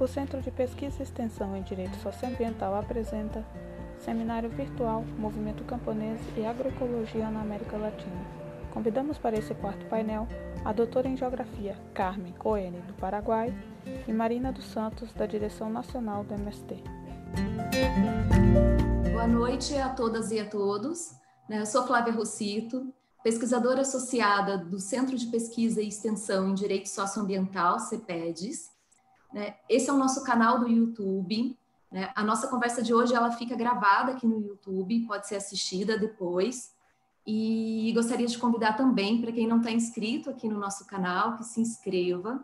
O 0.00 0.06
Centro 0.06 0.40
de 0.40 0.52
Pesquisa 0.52 1.00
e 1.00 1.02
Extensão 1.02 1.56
em 1.56 1.62
Direito 1.62 1.96
Socioambiental 1.96 2.72
apresenta 2.76 3.44
Seminário 3.98 4.48
Virtual 4.48 5.02
Movimento 5.18 5.64
Camponês 5.64 6.20
e 6.36 6.46
Agroecologia 6.46 7.28
na 7.28 7.40
América 7.40 7.76
Latina. 7.76 8.24
Convidamos 8.72 9.18
para 9.18 9.36
esse 9.36 9.52
quarto 9.56 9.84
painel 9.86 10.28
a 10.64 10.72
doutora 10.72 11.08
em 11.08 11.16
Geografia 11.16 11.76
Carmen 11.94 12.32
Coene, 12.34 12.80
do 12.82 12.94
Paraguai, 12.94 13.52
e 14.06 14.12
Marina 14.12 14.52
dos 14.52 14.66
Santos, 14.66 15.12
da 15.12 15.26
Direção 15.26 15.68
Nacional 15.68 16.22
do 16.22 16.32
MST. 16.34 16.80
Boa 19.10 19.26
noite 19.26 19.74
a 19.76 19.88
todas 19.88 20.30
e 20.30 20.38
a 20.38 20.48
todos. 20.48 21.10
Né, 21.48 21.58
eu 21.60 21.66
sou 21.66 21.84
Flávia 21.88 22.12
Rossito, 22.12 22.94
pesquisadora 23.24 23.80
associada 23.80 24.58
do 24.58 24.78
Centro 24.78 25.16
de 25.16 25.26
Pesquisa 25.26 25.82
e 25.82 25.88
Extensão 25.88 26.50
em 26.50 26.54
Direito 26.54 26.88
Socioambiental, 26.88 27.80
CEPEDES. 27.80 28.77
Né? 29.32 29.56
Esse 29.68 29.90
é 29.90 29.92
o 29.92 29.98
nosso 29.98 30.22
canal 30.24 30.58
do 30.58 30.68
YouTube. 30.68 31.56
Né? 31.90 32.10
A 32.14 32.24
nossa 32.24 32.48
conversa 32.48 32.82
de 32.82 32.92
hoje 32.92 33.14
ela 33.14 33.30
fica 33.32 33.54
gravada 33.54 34.12
aqui 34.12 34.26
no 34.26 34.40
YouTube, 34.40 35.06
pode 35.06 35.26
ser 35.26 35.36
assistida 35.36 35.98
depois. 35.98 36.74
E 37.26 37.92
gostaria 37.94 38.26
de 38.26 38.38
convidar 38.38 38.72
também, 38.74 39.20
para 39.20 39.30
quem 39.30 39.46
não 39.46 39.58
está 39.58 39.70
inscrito 39.70 40.30
aqui 40.30 40.48
no 40.48 40.58
nosso 40.58 40.86
canal, 40.86 41.36
que 41.36 41.44
se 41.44 41.60
inscreva. 41.60 42.42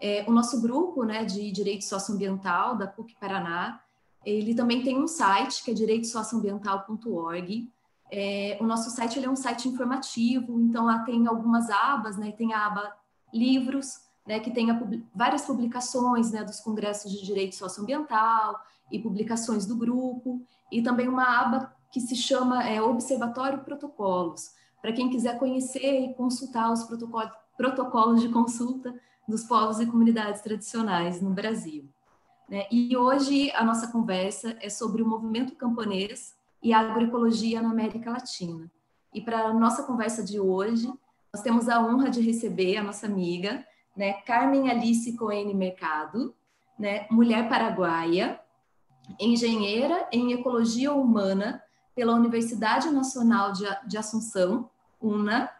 É, 0.00 0.24
o 0.28 0.32
nosso 0.32 0.60
grupo 0.60 1.02
né, 1.02 1.24
de 1.24 1.50
Direito 1.50 1.84
Socioambiental 1.84 2.76
da 2.76 2.86
PUC 2.86 3.16
Paraná, 3.18 3.80
ele 4.24 4.54
também 4.54 4.82
tem 4.82 4.98
um 5.02 5.06
site, 5.06 5.64
que 5.64 5.70
é 5.70 5.74
direitosocioambiental.org. 5.74 7.72
É, 8.10 8.58
o 8.60 8.64
nosso 8.64 8.90
site 8.90 9.22
é 9.22 9.30
um 9.30 9.36
site 9.36 9.68
informativo, 9.68 10.60
então 10.60 10.84
lá 10.84 11.00
tem 11.00 11.26
algumas 11.26 11.70
abas, 11.70 12.16
né? 12.16 12.32
Tem 12.32 12.52
a 12.52 12.66
aba 12.66 12.96
livros, 13.32 14.07
né, 14.28 14.38
que 14.38 14.50
tenha 14.50 14.78
pub 14.78 15.02
várias 15.14 15.46
publicações 15.46 16.30
né, 16.30 16.44
dos 16.44 16.60
congressos 16.60 17.10
de 17.10 17.24
direito 17.24 17.56
socioambiental 17.56 18.60
e 18.92 18.98
publicações 18.98 19.64
do 19.64 19.74
grupo, 19.74 20.42
e 20.70 20.82
também 20.82 21.08
uma 21.08 21.40
aba 21.40 21.74
que 21.90 21.98
se 21.98 22.14
chama 22.14 22.62
é, 22.62 22.80
Observatório 22.82 23.60
Protocolos, 23.60 24.50
para 24.82 24.92
quem 24.92 25.08
quiser 25.08 25.38
conhecer 25.38 26.04
e 26.04 26.14
consultar 26.14 26.70
os 26.70 26.84
protocolos, 26.84 27.32
protocolos 27.56 28.20
de 28.20 28.28
consulta 28.28 28.94
dos 29.26 29.44
povos 29.44 29.80
e 29.80 29.86
comunidades 29.86 30.42
tradicionais 30.42 31.22
no 31.22 31.30
Brasil. 31.30 31.88
Né? 32.48 32.66
E 32.70 32.94
hoje 32.96 33.50
a 33.52 33.64
nossa 33.64 33.88
conversa 33.88 34.56
é 34.60 34.68
sobre 34.68 35.02
o 35.02 35.08
movimento 35.08 35.56
camponês 35.56 36.34
e 36.62 36.74
a 36.74 36.80
agroecologia 36.80 37.62
na 37.62 37.70
América 37.70 38.10
Latina. 38.10 38.70
E 39.12 39.22
para 39.22 39.46
a 39.46 39.54
nossa 39.54 39.84
conversa 39.84 40.22
de 40.22 40.38
hoje, 40.38 40.92
nós 41.32 41.42
temos 41.42 41.68
a 41.68 41.82
honra 41.82 42.10
de 42.10 42.20
receber 42.20 42.76
a 42.76 42.82
nossa 42.82 43.06
amiga, 43.06 43.64
né, 43.98 44.12
Carmen 44.24 44.70
Alice 44.70 45.16
Coene 45.16 45.52
Mercado, 45.52 46.32
né, 46.78 47.08
mulher 47.10 47.48
paraguaia, 47.48 48.40
engenheira 49.18 50.08
em 50.12 50.32
ecologia 50.32 50.92
humana 50.92 51.60
pela 51.96 52.14
Universidade 52.14 52.88
Nacional 52.90 53.52
de 53.52 53.98
Assunção, 53.98 54.70
UNA, 55.02 55.50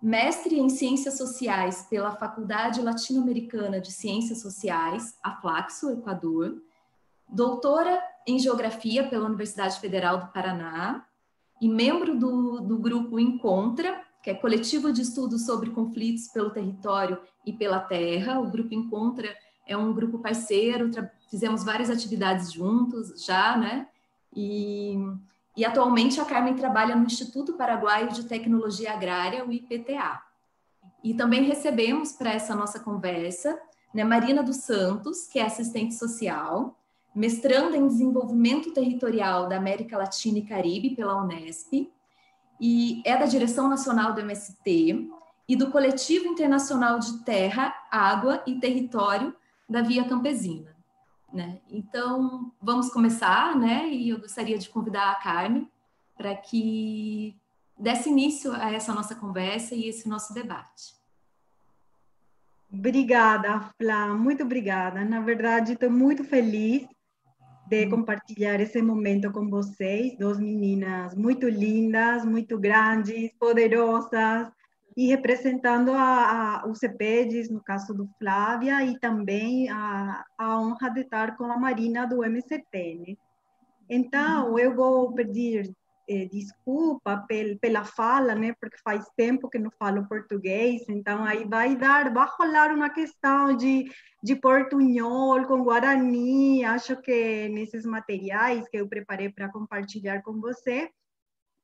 mestre 0.00 0.58
em 0.58 0.68
Ciências 0.68 1.18
Sociais 1.18 1.88
pela 1.90 2.12
Faculdade 2.14 2.80
Latino-Americana 2.80 3.80
de 3.80 3.90
Ciências 3.90 4.40
Sociais, 4.40 5.18
a 5.20 5.34
Flaxo, 5.40 5.90
Equador, 5.90 6.62
doutora 7.28 8.00
em 8.24 8.38
Geografia 8.38 9.08
pela 9.08 9.26
Universidade 9.26 9.80
Federal 9.80 10.18
do 10.18 10.28
Paraná 10.28 11.04
e 11.60 11.68
membro 11.68 12.16
do, 12.16 12.60
do 12.60 12.78
grupo 12.78 13.18
Encontra, 13.18 14.00
que 14.22 14.30
é 14.30 14.34
coletivo 14.34 14.92
de 14.92 15.02
estudos 15.02 15.46
sobre 15.46 15.70
conflitos 15.70 16.28
pelo 16.28 16.50
território 16.50 17.18
e 17.44 17.52
pela 17.52 17.80
terra. 17.80 18.38
O 18.40 18.50
Grupo 18.50 18.74
Encontra 18.74 19.34
é 19.66 19.76
um 19.76 19.92
grupo 19.92 20.18
parceiro, 20.18 20.90
fizemos 21.30 21.64
várias 21.64 21.90
atividades 21.90 22.52
juntos 22.52 23.24
já, 23.24 23.56
né? 23.56 23.86
E, 24.34 24.96
e 25.56 25.64
atualmente 25.64 26.20
a 26.20 26.24
Carmen 26.24 26.54
trabalha 26.54 26.94
no 26.94 27.06
Instituto 27.06 27.54
Paraguaio 27.54 28.12
de 28.12 28.24
Tecnologia 28.24 28.92
Agrária, 28.92 29.44
o 29.44 29.52
IPTA. 29.52 30.20
E 31.02 31.14
também 31.14 31.44
recebemos 31.44 32.12
para 32.12 32.32
essa 32.32 32.54
nossa 32.54 32.80
conversa 32.80 33.58
né, 33.94 34.04
Marina 34.04 34.42
dos 34.42 34.58
Santos, 34.58 35.26
que 35.26 35.38
é 35.38 35.44
assistente 35.44 35.94
social, 35.94 36.76
mestranda 37.14 37.76
em 37.76 37.86
desenvolvimento 37.86 38.72
territorial 38.72 39.48
da 39.48 39.56
América 39.56 39.96
Latina 39.96 40.38
e 40.38 40.44
Caribe 40.44 40.94
pela 40.94 41.20
Unesp, 41.22 41.90
e 42.60 43.02
é 43.06 43.16
da 43.16 43.24
direção 43.24 43.68
nacional 43.68 44.12
do 44.12 44.20
MST 44.20 45.08
e 45.48 45.56
do 45.56 45.70
coletivo 45.70 46.26
internacional 46.26 46.98
de 46.98 47.24
terra, 47.24 47.74
água 47.90 48.42
e 48.46 48.60
território 48.60 49.34
da 49.68 49.82
Via 49.82 50.04
Campesina. 50.04 50.76
Né? 51.32 51.60
Então, 51.70 52.52
vamos 52.60 52.92
começar, 52.92 53.56
né? 53.56 53.88
E 53.88 54.10
eu 54.10 54.20
gostaria 54.20 54.58
de 54.58 54.68
convidar 54.68 55.12
a 55.12 55.14
Carmen 55.14 55.70
para 56.16 56.34
que 56.34 57.36
desse 57.78 58.10
início 58.10 58.52
a 58.52 58.70
essa 58.72 58.92
nossa 58.92 59.14
conversa 59.14 59.74
e 59.74 59.88
esse 59.88 60.08
nosso 60.08 60.34
debate. 60.34 60.94
Obrigada, 62.72 63.60
Flá, 63.76 64.08
muito 64.08 64.42
obrigada. 64.42 65.04
Na 65.04 65.20
verdade, 65.20 65.72
estou 65.72 65.90
muito 65.90 66.22
feliz 66.22 66.86
de 67.70 67.86
compartilhar 67.86 68.60
esse 68.60 68.82
momento 68.82 69.30
com 69.30 69.48
vocês, 69.48 70.18
duas 70.18 70.40
meninas 70.40 71.14
muito 71.14 71.48
lindas, 71.48 72.24
muito 72.24 72.58
grandes, 72.58 73.30
poderosas, 73.38 74.50
e 74.96 75.06
representando 75.06 75.92
a, 75.92 76.62
a, 76.62 76.66
o 76.66 76.74
CEPEDES, 76.74 77.48
no 77.48 77.62
caso 77.62 77.94
do 77.94 78.10
Flávia, 78.18 78.84
e 78.84 78.98
também 78.98 79.70
a, 79.70 80.24
a 80.36 80.60
honra 80.60 80.90
de 80.90 81.02
estar 81.02 81.36
com 81.36 81.44
a 81.44 81.56
Marina 81.56 82.08
do 82.08 82.24
MCT. 82.24 83.04
Né? 83.06 83.16
Então, 83.88 84.58
eu 84.58 84.74
vou 84.74 85.12
pedir 85.12 85.72
eh, 86.10 86.26
desculpa 86.26 87.24
pel, 87.28 87.56
pela 87.60 87.84
fala, 87.84 88.34
né? 88.34 88.52
Porque 88.60 88.76
faz 88.82 89.08
tempo 89.16 89.48
que 89.48 89.60
não 89.60 89.70
falo 89.70 90.08
português, 90.08 90.82
então 90.88 91.24
aí 91.24 91.44
vai 91.44 91.76
dar, 91.76 92.12
vai 92.12 92.26
rolar 92.36 92.74
uma 92.74 92.90
questão 92.90 93.56
de, 93.56 93.88
de 94.20 94.34
portunhol 94.34 95.46
com 95.46 95.62
guarani. 95.62 96.64
Acho 96.64 97.00
que 97.00 97.48
nesses 97.50 97.86
materiais 97.86 98.68
que 98.68 98.78
eu 98.78 98.88
preparei 98.88 99.30
para 99.30 99.48
compartilhar 99.48 100.20
com 100.22 100.40
você, 100.40 100.90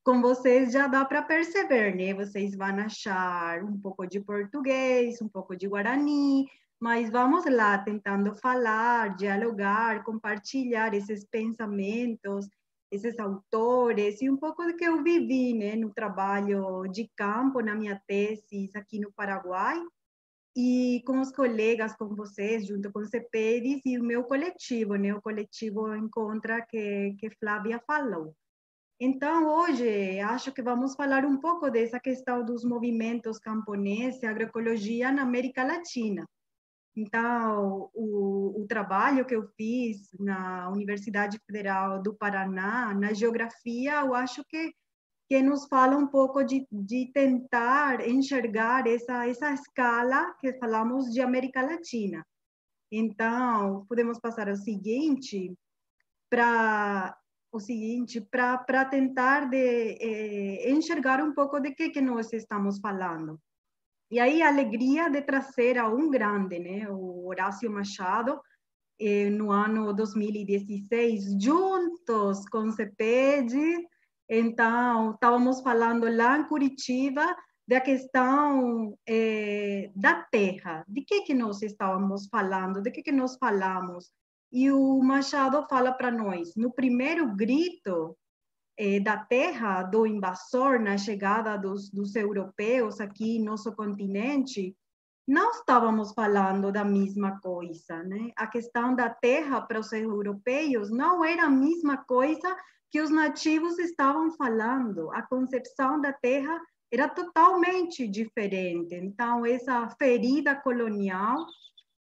com 0.05 0.23
vocês 0.23 0.73
já 0.73 0.87
dá 0.87 1.05
para 1.05 1.23
perceber, 1.23 1.97
né? 1.97 2.15
Vocês 2.15 2.55
vão 2.57 2.79
achar 2.79 3.65
um 3.65 3.77
pouco 3.81 4.07
de 4.07 4.21
português, 4.21 5.21
um 5.21 5.29
pouco 5.29 5.57
de 5.57 5.67
guarani, 5.67 6.47
mas 6.79 7.11
vamos 7.11 7.45
lá 7.47 7.79
tentando 7.79 8.33
falar, 8.37 9.17
dialogar, 9.17 10.05
compartilhar 10.05 10.95
esses 10.95 11.25
pensamentos 11.25 12.49
esses 12.91 13.19
autores 13.19 14.21
e 14.23 14.31
um 14.31 14.37
pouco 14.37 14.65
do 14.65 14.77
que 14.77 14.85
eu 14.85 15.03
vivi 15.03 15.53
né, 15.55 15.75
no 15.77 15.93
trabalho 15.93 16.87
de 16.89 17.11
campo, 17.17 17.61
na 17.61 17.75
minha 17.75 18.01
tese 18.07 18.71
aqui 18.75 19.01
no 19.01 19.13
Paraguai, 19.13 19.81
e 20.57 21.03
com 21.07 21.21
os 21.21 21.31
colegas, 21.31 21.95
com 21.97 22.15
vocês, 22.15 22.67
junto 22.67 22.91
com 22.91 23.01
o 23.01 23.07
CEPERES 23.07 23.83
e 23.85 23.99
o 23.99 24.05
meu 24.05 24.25
coletivo, 24.25 24.95
né, 24.95 25.15
o 25.15 25.21
coletivo 25.21 25.95
Encontra 25.95 26.63
que, 26.63 27.15
que 27.19 27.31
Flávia 27.31 27.79
falou. 27.87 28.35
Então, 28.99 29.47
hoje, 29.47 30.19
acho 30.21 30.51
que 30.53 30.63
vamos 30.63 30.95
falar 30.95 31.27
um 31.27 31.39
pouco 31.39 31.71
dessa 31.71 32.01
questão 32.01 32.43
dos 32.43 32.65
movimentos 32.65 33.39
camponeses 33.39 34.23
e 34.23 34.27
agroecologia 34.27 35.13
na 35.13 35.23
América 35.23 35.63
Latina. 35.63 36.27
Então, 36.97 37.91
o, 37.93 38.63
o, 38.63 38.67
trabalho 38.67 39.27
que 39.27 39.37
eu 39.37 39.47
fiz 39.55 40.09
na 40.19 40.71
Universidade 40.71 41.39
Federal 41.47 42.03
do 42.03 42.15
Paraná, 42.15 42.95
na 42.95 43.13
geografia, 43.13 44.01
eu 44.01 44.15
acho 44.15 44.43
que, 44.49 44.73
que 45.29 45.43
nos 45.43 45.67
fala 45.67 45.95
um 45.95 46.07
pouco 46.07 46.43
de, 46.43 46.67
de 46.73 47.13
tentar 47.13 48.01
enxergar 48.09 48.87
essa, 48.87 49.29
essa 49.29 49.53
escala 49.53 50.35
que 50.41 50.55
falamos 50.55 51.13
de 51.13 51.21
América 51.21 51.61
Latina. 51.61 52.27
Então, 52.91 53.85
podemos 53.87 54.19
passar 54.19 54.49
ao 54.49 54.57
seguinte, 54.57 55.55
para 56.31 57.15
o 57.53 57.61
seguinte, 57.61 58.23
para 58.23 58.85
tentar 58.87 59.51
de, 59.51 59.99
eh, 60.01 60.71
enxergar 60.71 61.23
um 61.23 61.35
pouco 61.35 61.61
de 61.61 61.73
que, 61.73 61.91
que 61.91 62.01
nós 62.01 62.33
estamos 62.33 62.79
falando. 62.81 63.39
E 64.11 64.21
aí 64.21 64.41
a 64.41 64.49
alegria 64.49 65.09
de 65.09 65.21
trazer 65.23 65.79
a 65.79 65.89
um 65.89 66.09
grande, 66.11 66.59
né, 66.59 66.89
o 66.89 67.27
Horácio 67.27 67.71
Machado, 67.71 68.41
eh, 69.01 69.29
no 69.31 69.51
ano 69.51 69.93
2016, 69.93 71.37
juntos 71.43 72.49
com 72.49 72.69
o 72.69 72.73
CEPED. 72.73 73.57
Então, 74.29 75.13
estávamos 75.13 75.61
falando 75.61 76.09
lá 76.09 76.39
em 76.39 76.45
Curitiba 76.45 77.37
da 77.67 77.81
questão 77.81 78.97
eh, 79.07 79.91
da 79.95 80.23
terra. 80.23 80.85
De 80.87 81.03
que 81.03 81.23
que 81.23 81.35
nós 81.35 81.61
estávamos 81.63 82.29
falando? 82.29 82.81
De 82.81 82.91
que 82.91 83.03
que 83.03 83.13
nós 83.13 83.37
falamos? 83.37 84.13
E 84.53 84.71
o 84.71 85.03
Machado 85.03 85.67
fala 85.69 85.93
para 85.93 86.11
nós, 86.11 86.55
no 86.57 86.73
primeiro 86.73 87.35
grito, 87.35 88.17
eh, 88.79 89.01
da 89.01 89.17
terra 89.17 89.83
do 89.83 90.07
invasor 90.07 90.79
na 90.81 90.97
chegada 90.99 91.57
dos, 91.57 91.91
dos 91.91 92.15
europeus 92.15 93.01
aqui 93.01 93.37
em 93.37 93.45
nosso 93.45 93.75
continente, 93.75 94.77
não 95.27 95.51
estávamos 95.51 96.13
falando 96.13 96.71
da 96.71 96.85
mesma 96.85 97.41
coisa, 97.41 98.03
né? 98.05 98.31
A 98.37 98.47
questão 98.47 98.95
da 98.95 99.11
terra 99.11 99.61
para 99.61 99.81
os 99.81 99.93
europeus 99.93 100.91
não 100.91 101.25
era 101.25 101.47
a 101.47 101.51
mesma 101.51 101.97
coisa 101.97 102.57
que 102.91 103.01
os 103.01 103.11
nativos 103.11 103.79
estavam 103.79 104.31
falando. 104.33 105.11
A 105.13 105.23
concepção 105.23 106.01
da 106.01 106.13
terra 106.13 106.61
era 106.93 107.09
totalmente 107.09 108.07
diferente. 108.07 108.95
Então, 108.95 109.45
essa 109.45 109.89
ferida 109.99 110.55
colonial 110.55 111.45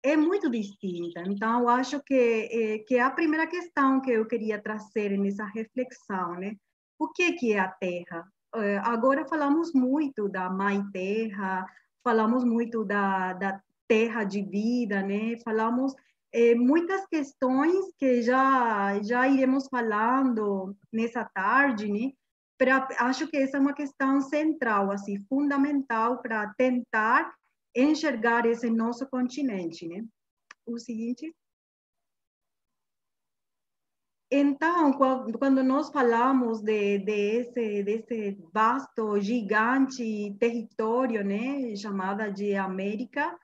é 0.03 0.17
muito 0.17 0.50
distinta. 0.50 1.21
Então, 1.25 1.61
eu 1.61 1.69
acho 1.69 2.01
que, 2.01 2.13
é, 2.51 2.79
que 2.79 2.95
é 2.95 3.01
a 3.01 3.09
primeira 3.09 3.47
questão 3.47 4.01
que 4.01 4.11
eu 4.11 4.25
queria 4.27 4.61
trazer 4.61 5.17
nessa 5.17 5.45
reflexão, 5.45 6.33
né? 6.35 6.55
O 7.00 7.07
que, 7.07 7.31
que 7.33 7.53
é 7.53 7.59
a 7.59 7.69
terra? 7.69 8.27
É, 8.55 8.77
agora 8.79 9.25
falamos 9.25 9.73
muito 9.73 10.27
da 10.27 10.50
mãe 10.50 10.83
terra, 10.91 11.65
falamos 12.03 12.44
muito 12.44 12.83
da, 12.83 13.33
da 13.33 13.61
terra 13.88 14.25
de 14.25 14.41
vida, 14.44 15.01
né? 15.01 15.38
Falamos 15.44 15.95
é, 16.33 16.53
muitas 16.53 17.06
questões 17.07 17.73
que 17.97 18.21
já 18.21 19.01
já 19.01 19.27
iremos 19.27 19.67
falando 19.69 20.75
nessa 20.91 21.23
tarde, 21.23 21.89
né? 21.89 22.11
Pra, 22.57 22.88
acho 22.99 23.27
que 23.27 23.38
essa 23.38 23.57
é 23.57 23.59
uma 23.59 23.73
questão 23.73 24.21
central, 24.21 24.91
assim, 24.91 25.17
fundamental 25.29 26.21
para 26.21 26.53
tentar 26.57 27.33
enxergar 27.75 28.45
esse 28.45 28.69
nosso 28.69 29.07
continente, 29.07 29.87
né? 29.87 30.05
O 30.65 30.77
seguinte. 30.77 31.33
Então, 34.35 34.93
quando 35.37 35.63
nós 35.63 35.91
falamos 35.91 36.61
de, 36.61 36.97
de 36.97 37.11
esse, 37.11 37.83
desse 37.83 38.31
vasto, 38.51 39.19
gigante 39.19 40.35
território, 40.39 41.23
né, 41.23 41.75
chamada 41.75 42.31
de 42.31 42.55
América, 42.55 43.37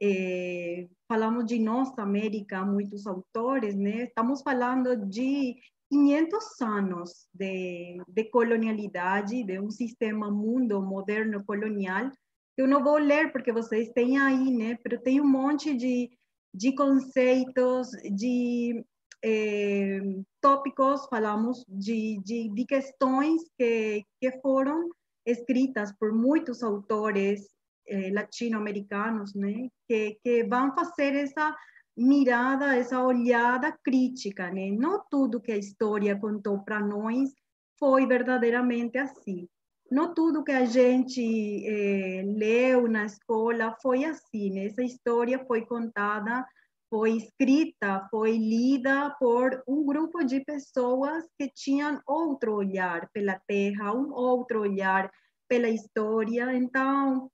eh, 0.00 0.88
falamos 1.08 1.46
de 1.46 1.58
nossa 1.58 2.02
América, 2.02 2.64
muitos 2.64 3.08
autores, 3.08 3.74
né, 3.74 4.04
estamos 4.04 4.40
falando 4.40 4.94
de 5.08 5.56
500 5.90 6.60
anos 6.60 7.26
de, 7.34 8.00
de 8.06 8.24
colonialidade, 8.30 9.42
de 9.42 9.58
um 9.58 9.68
sistema 9.68 10.30
mundo 10.30 10.80
moderno 10.80 11.44
colonial, 11.44 12.08
eu 12.56 12.66
não 12.66 12.82
vou 12.82 12.98
ler 12.98 13.32
porque 13.32 13.52
vocês 13.52 13.88
têm 13.90 14.18
aí, 14.18 14.50
né, 14.50 14.78
mas 14.88 15.00
tem 15.02 15.20
um 15.20 15.28
monte 15.28 15.74
de, 15.74 16.10
de 16.54 16.74
conceitos, 16.74 17.90
de 18.14 18.84
eh, 19.24 20.00
tópicos, 20.40 21.06
falamos 21.08 21.64
de, 21.68 22.20
de, 22.24 22.48
de 22.48 22.64
questões 22.64 23.42
que, 23.58 24.04
que 24.20 24.32
foram 24.40 24.90
escritas 25.24 25.92
por 25.98 26.12
muitos 26.12 26.62
autores 26.62 27.48
eh, 27.86 28.10
latino-americanos, 28.12 29.34
né, 29.34 29.68
que, 29.88 30.18
que 30.22 30.44
vão 30.44 30.74
fazer 30.74 31.14
essa 31.14 31.54
mirada, 31.96 32.76
essa 32.76 33.02
olhada 33.02 33.76
crítica, 33.84 34.50
né? 34.50 34.70
Não 34.70 35.04
tudo 35.10 35.40
que 35.40 35.52
a 35.52 35.56
história 35.56 36.18
contou 36.18 36.60
para 36.60 36.80
nós 36.80 37.30
foi 37.78 38.06
verdadeiramente 38.06 38.96
assim. 38.96 39.46
Não 39.90 40.14
tudo 40.14 40.44
que 40.44 40.52
a 40.52 40.64
gente 40.64 41.20
eh, 41.66 42.22
leu 42.24 42.88
na 42.88 43.06
escola 43.06 43.76
foi 43.82 44.04
assim. 44.04 44.50
Né? 44.50 44.66
Essa 44.66 44.82
história 44.82 45.44
foi 45.46 45.66
contada 45.66 46.46
foi 46.90 47.12
escrita, 47.12 48.04
foi 48.10 48.36
lida 48.36 49.14
por 49.20 49.62
um 49.66 49.86
grupo 49.86 50.24
de 50.24 50.44
pessoas 50.44 51.24
que 51.38 51.48
tinham 51.48 52.00
outro 52.04 52.56
olhar 52.56 53.08
pela 53.12 53.40
terra, 53.46 53.94
um 53.94 54.12
outro 54.12 54.62
olhar 54.62 55.08
pela 55.48 55.68
história. 55.68 56.52
Então, 56.52 57.30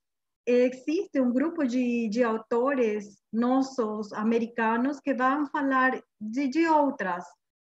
existe 0.47 1.19
um 1.19 1.33
grupo 1.33 1.67
de, 1.67 2.07
de 2.09 2.23
autores 2.23 3.19
nossos 3.33 4.13
americanos 4.13 5.01
que 5.01 5.15
vão 5.15 5.47
falar 5.47 5.99
de, 6.21 6.49
de 6.49 6.67
outras 6.67 7.25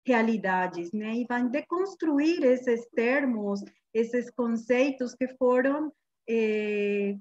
realidades, 0.05 0.91
né? 0.91 1.15
E 1.15 1.25
vão 1.25 1.47
deconstruir 1.47 2.43
esses 2.43 2.85
termos, 2.89 3.61
esses 3.99 4.29
conceitos 4.29 5.15
que 5.15 5.27
foram 5.37 5.91
eh, 6.29 7.17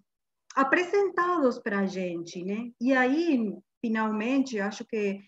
apresentados 0.55 1.58
para 1.58 1.81
a 1.81 1.87
gente, 1.87 2.44
né? 2.44 2.70
E 2.81 2.93
aí 2.93 3.56
finalmente, 3.84 4.61
acho 4.61 4.84
que, 4.84 5.20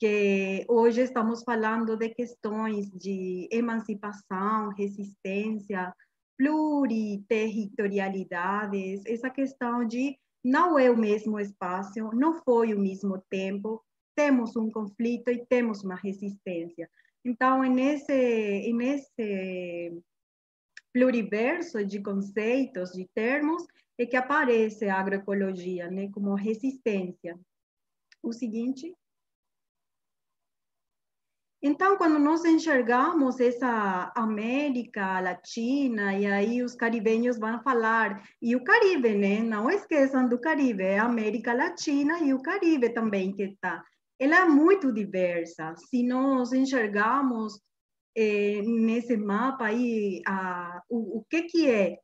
que 0.00 0.64
hoje 0.68 1.02
estamos 1.02 1.42
falando 1.42 1.96
de 1.96 2.08
questões 2.10 2.90
de 2.90 3.48
emancipação, 3.50 4.68
resistência, 4.70 5.92
pluriterritorialidades, 6.38 9.02
essa 9.06 9.30
questão 9.30 9.84
de 9.84 10.16
não 10.44 10.78
é 10.78 10.88
o 10.90 10.96
mesmo 10.96 11.40
espaço, 11.40 11.98
não 12.12 12.38
foi 12.44 12.74
o 12.74 12.78
mesmo 12.78 13.20
tempo, 13.30 13.82
temos 14.16 14.54
um 14.56 14.70
conflito 14.70 15.30
e 15.30 15.44
temos 15.46 15.82
uma 15.82 15.96
resistência. 15.96 16.88
Então, 17.24 17.62
nesse, 17.62 18.72
nesse 18.72 20.02
pluriverso 20.94 21.84
de 21.84 22.00
conceitos, 22.00 22.92
de 22.92 23.06
termos, 23.12 23.66
é 23.98 24.06
que 24.06 24.16
aparece 24.16 24.88
a 24.88 24.98
agroecologia, 24.98 25.90
né, 25.90 26.08
como 26.12 26.34
resistência 26.34 27.38
o 28.22 28.32
seguinte. 28.32 28.94
Então, 31.66 31.96
quando 31.96 32.18
nós 32.18 32.44
enxergamos 32.44 33.40
essa 33.40 34.12
América 34.14 35.18
Latina, 35.18 36.14
e 36.14 36.26
aí 36.26 36.62
os 36.62 36.74
caribenhos 36.74 37.38
vão 37.38 37.62
falar, 37.62 38.22
e 38.40 38.54
o 38.54 38.62
Caribe, 38.62 39.14
né? 39.14 39.40
Não 39.40 39.70
esqueçam 39.70 40.28
do 40.28 40.38
Caribe, 40.38 40.82
é 40.82 40.98
a 40.98 41.06
América 41.06 41.54
Latina 41.54 42.20
e 42.20 42.34
o 42.34 42.42
Caribe 42.42 42.90
também 42.90 43.32
que 43.32 43.44
está. 43.44 43.82
Ela 44.18 44.40
é 44.40 44.44
muito 44.44 44.92
diversa. 44.92 45.74
Se 45.76 46.02
nós 46.02 46.52
enxergamos 46.52 47.58
eh, 48.16 48.62
nesse 48.62 49.16
mapa 49.16 49.66
aí 49.66 50.22
a, 50.26 50.82
o, 50.88 51.18
o 51.18 51.24
que, 51.24 51.42
que 51.42 51.70
é 51.70 51.98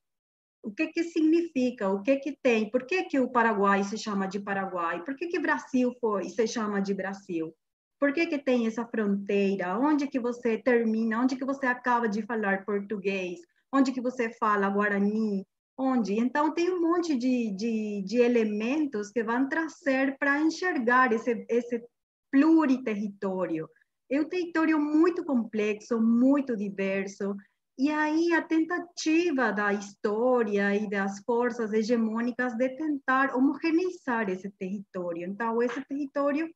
o 0.62 0.70
que 0.72 0.88
que 0.88 1.04
significa, 1.04 1.88
o 1.88 2.02
que 2.02 2.16
que 2.16 2.36
tem, 2.42 2.70
por 2.70 2.84
que 2.86 3.04
que 3.04 3.18
o 3.18 3.30
Paraguai 3.30 3.82
se 3.84 3.96
chama 3.96 4.26
de 4.26 4.38
Paraguai, 4.40 5.02
por 5.04 5.16
que 5.16 5.28
que 5.28 5.38
Brasil 5.38 5.94
foi, 6.00 6.28
se 6.28 6.46
chama 6.46 6.80
de 6.82 6.92
Brasil, 6.92 7.54
por 7.98 8.12
que 8.12 8.26
que 8.26 8.38
tem 8.38 8.66
essa 8.66 8.84
fronteira, 8.86 9.78
onde 9.78 10.06
que 10.06 10.20
você 10.20 10.58
termina, 10.58 11.20
onde 11.20 11.36
que 11.36 11.44
você 11.44 11.66
acaba 11.66 12.08
de 12.08 12.22
falar 12.22 12.64
português, 12.64 13.40
onde 13.72 13.92
que 13.92 14.00
você 14.00 14.30
fala 14.34 14.68
Guarani, 14.68 15.46
onde, 15.78 16.18
então 16.18 16.52
tem 16.52 16.70
um 16.70 16.80
monte 16.80 17.16
de, 17.16 17.54
de, 17.56 18.02
de 18.02 18.18
elementos 18.18 19.10
que 19.10 19.22
vão 19.22 19.48
trazer 19.48 20.18
para 20.18 20.40
enxergar 20.40 21.10
esse, 21.12 21.46
esse 21.48 21.82
pluriterritório, 22.30 23.66
é 24.10 24.20
um 24.20 24.28
território 24.28 24.78
muito 24.80 25.24
complexo, 25.24 26.00
muito 26.00 26.56
diverso, 26.56 27.36
e 27.78 27.88
aí 27.88 28.34
a 28.34 28.42
tentativa 28.42 29.50
da 29.52 29.72
história 29.72 30.74
e 30.76 30.90
das 30.90 31.22
forças 31.24 31.72
hegemônicas 31.72 32.54
de 32.54 32.68
tentar 32.76 33.34
homogeneizar 33.34 34.28
esse 34.28 34.50
território. 34.58 35.26
Então, 35.26 35.62
esse 35.62 35.82
território, 35.86 36.52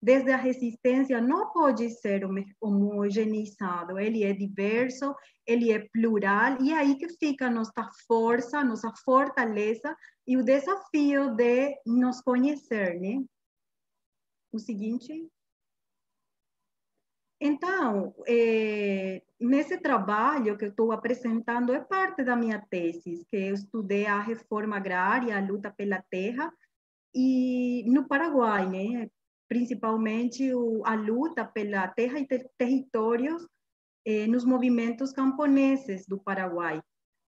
desde 0.00 0.30
a 0.30 0.36
resistência, 0.36 1.20
não 1.20 1.50
pode 1.50 1.90
ser 1.90 2.22
homogeneizado. 2.60 3.98
Ele 3.98 4.22
é 4.22 4.32
diverso, 4.32 5.16
ele 5.44 5.72
é 5.72 5.84
plural, 5.92 6.62
e 6.62 6.72
aí 6.72 6.94
que 6.96 7.08
fica 7.08 7.50
nossa 7.50 7.90
força, 8.06 8.62
nossa 8.62 8.92
fortaleza 9.04 9.96
e 10.26 10.36
o 10.36 10.44
desafio 10.44 11.34
de 11.34 11.74
nos 11.84 12.20
conhecer, 12.20 13.00
né? 13.00 13.24
O 14.52 14.60
seguinte. 14.60 15.26
Então, 17.40 18.14
é, 18.26 19.22
nesse 19.38 19.78
trabalho 19.78 20.58
que 20.58 20.64
eu 20.64 20.70
estou 20.70 20.90
apresentando, 20.90 21.72
é 21.72 21.80
parte 21.80 22.24
da 22.24 22.34
minha 22.34 22.60
tese, 22.68 23.24
que 23.28 23.36
eu 23.36 23.54
estudei 23.54 24.06
a 24.06 24.20
reforma 24.20 24.76
agrária, 24.76 25.36
a 25.36 25.40
luta 25.40 25.70
pela 25.70 26.02
terra, 26.10 26.52
e 27.14 27.84
no 27.86 28.08
Paraguai, 28.08 28.68
né, 28.68 29.08
principalmente 29.48 30.52
o, 30.52 30.82
a 30.84 30.94
luta 30.94 31.44
pela 31.44 31.86
terra 31.88 32.18
e 32.18 32.26
ter, 32.26 32.50
territórios 32.58 33.46
eh, 34.04 34.26
nos 34.26 34.44
movimentos 34.44 35.12
camponeses 35.12 36.06
do 36.06 36.18
Paraguai. 36.18 36.80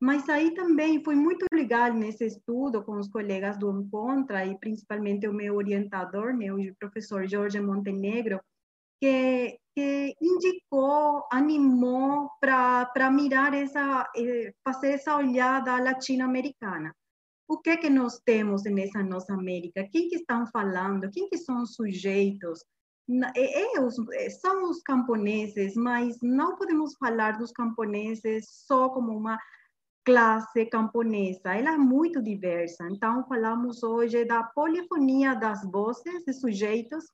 Mas 0.01 0.27
aí 0.29 0.53
também 0.53 1.03
foi 1.03 1.15
muito 1.15 1.45
legal 1.53 1.93
nesse 1.93 2.25
estudo 2.25 2.83
com 2.83 2.97
os 2.97 3.09
colegas 3.09 3.57
do 3.57 3.69
Encontra 3.69 4.45
e 4.45 4.57
principalmente 4.57 5.27
o 5.27 5.33
meu 5.33 5.55
orientador, 5.55 6.33
né, 6.33 6.51
o 6.51 6.75
professor 6.79 7.27
Jorge 7.27 7.59
Montenegro, 7.59 8.39
que, 8.99 9.57
que 9.75 10.15
indicou, 10.21 11.25
animou 11.31 12.29
para 12.39 13.09
mirar 13.11 13.53
essa, 13.53 14.09
eh, 14.15 14.53
fazer 14.63 14.93
essa 14.93 15.15
olhada 15.15 15.79
latino-americana. 15.79 16.93
O 17.47 17.57
que 17.57 17.77
que 17.77 17.89
nós 17.89 18.19
temos 18.25 18.63
nessa 18.63 19.01
nossa 19.01 19.33
América? 19.33 19.87
Quem 19.91 20.09
que 20.09 20.17
estão 20.17 20.45
falando? 20.47 21.09
Quem 21.09 21.29
que 21.29 21.37
são 21.37 21.63
os 21.63 21.73
sujeitos? 21.73 22.63
É, 23.35 23.75
é, 23.75 23.81
os, 23.81 23.95
é, 24.13 24.29
são 24.29 24.69
os 24.69 24.83
camponeses, 24.83 25.73
mas 25.75 26.17
não 26.21 26.55
podemos 26.55 26.95
falar 26.97 27.39
dos 27.39 27.51
camponeses 27.51 28.45
só 28.67 28.89
como 28.89 29.17
uma 29.17 29.39
classe 30.05 30.65
camponesa, 30.67 31.53
ela 31.53 31.73
é 31.73 31.77
muito 31.77 32.21
diversa. 32.21 32.87
Então, 32.89 33.25
falamos 33.27 33.83
hoje 33.83 34.25
da 34.25 34.43
polifonia 34.43 35.35
das 35.35 35.63
vozes 35.63 36.27
e 36.27 36.33
sujeitos 36.33 37.05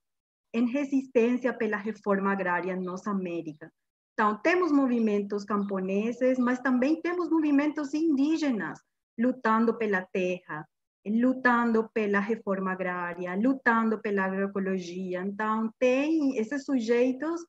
em 0.55 0.71
resistência 0.71 1.53
pela 1.53 1.75
reforma 1.75 2.31
agrária 2.31 2.71
em 2.71 2.81
nossa 2.81 3.11
América. 3.11 3.69
Então, 4.13 4.39
temos 4.41 4.71
movimentos 4.71 5.43
camponeses, 5.43 6.39
mas 6.39 6.59
também 6.59 7.01
temos 7.01 7.29
movimentos 7.29 7.93
indígenas 7.93 8.79
lutando 9.19 9.77
pela 9.77 10.01
terra, 10.13 10.65
lutando 11.05 11.89
pela 11.93 12.21
reforma 12.21 12.71
agrária, 12.71 13.35
lutando 13.35 13.99
pela 14.01 14.23
agroecologia. 14.23 15.21
Então, 15.21 15.69
tem 15.77 16.37
esses 16.37 16.63
sujeitos 16.63 17.41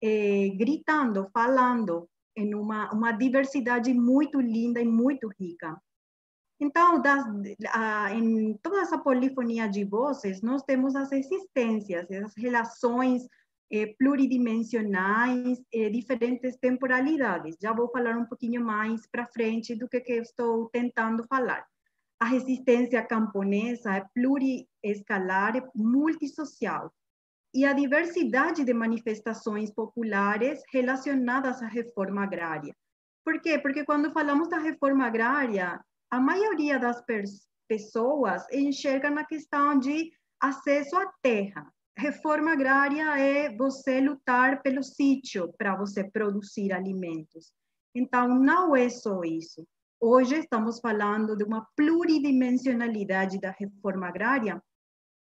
eh, 0.00 0.50
gritando, 0.56 1.28
falando 1.34 2.08
em 2.36 2.54
uma, 2.54 2.92
uma 2.92 3.10
diversidade 3.10 3.92
muito 3.92 4.40
linda 4.40 4.80
e 4.80 4.86
muito 4.86 5.28
rica. 5.40 5.76
Então, 6.62 7.02
das, 7.02 7.24
a, 7.72 8.14
em 8.14 8.56
toda 8.62 8.82
essa 8.82 8.96
polifonia 8.96 9.68
de 9.68 9.82
vozes, 9.84 10.40
nós 10.42 10.62
temos 10.62 10.94
as 10.94 11.10
existências, 11.10 12.08
as 12.08 12.36
relações 12.36 13.26
eh, 13.68 13.92
pluridimensionais, 13.98 15.60
eh, 15.74 15.90
diferentes 15.90 16.56
temporalidades. 16.58 17.56
Já 17.60 17.72
vou 17.72 17.90
falar 17.90 18.16
um 18.16 18.26
pouquinho 18.26 18.64
mais 18.64 19.04
para 19.08 19.26
frente 19.26 19.74
do 19.74 19.88
que, 19.88 20.00
que 20.02 20.12
estou 20.12 20.68
tentando 20.68 21.26
falar. 21.26 21.66
A 22.20 22.26
resistência 22.26 23.02
camponesa 23.02 23.96
é 23.96 24.06
pluriescalar, 24.14 25.56
é 25.56 25.68
multissocial. 25.74 26.94
E 27.52 27.64
a 27.64 27.72
diversidade 27.72 28.62
de 28.62 28.72
manifestações 28.72 29.72
populares 29.72 30.62
relacionadas 30.72 31.60
à 31.60 31.66
reforma 31.66 32.22
agrária. 32.22 32.72
Por 33.24 33.40
quê? 33.40 33.58
Porque 33.58 33.84
quando 33.84 34.12
falamos 34.12 34.48
da 34.48 34.58
reforma 34.58 35.06
agrária, 35.06 35.84
a 36.12 36.20
maioria 36.20 36.78
das 36.78 37.02
pessoas 37.66 38.44
enxerga 38.52 39.08
na 39.08 39.24
questão 39.24 39.78
de 39.78 40.12
acesso 40.38 40.94
à 40.94 41.10
terra. 41.22 41.72
Reforma 41.96 42.52
agrária 42.52 43.18
é 43.18 43.56
você 43.56 43.98
lutar 43.98 44.60
pelo 44.60 44.82
sítio 44.82 45.54
para 45.56 45.74
você 45.74 46.04
produzir 46.04 46.70
alimentos. 46.70 47.50
Então, 47.94 48.28
não 48.28 48.76
é 48.76 48.90
só 48.90 49.22
isso. 49.22 49.66
Hoje 49.98 50.36
estamos 50.36 50.80
falando 50.80 51.34
de 51.34 51.44
uma 51.44 51.66
pluridimensionalidade 51.74 53.40
da 53.40 53.50
reforma 53.50 54.08
agrária, 54.08 54.62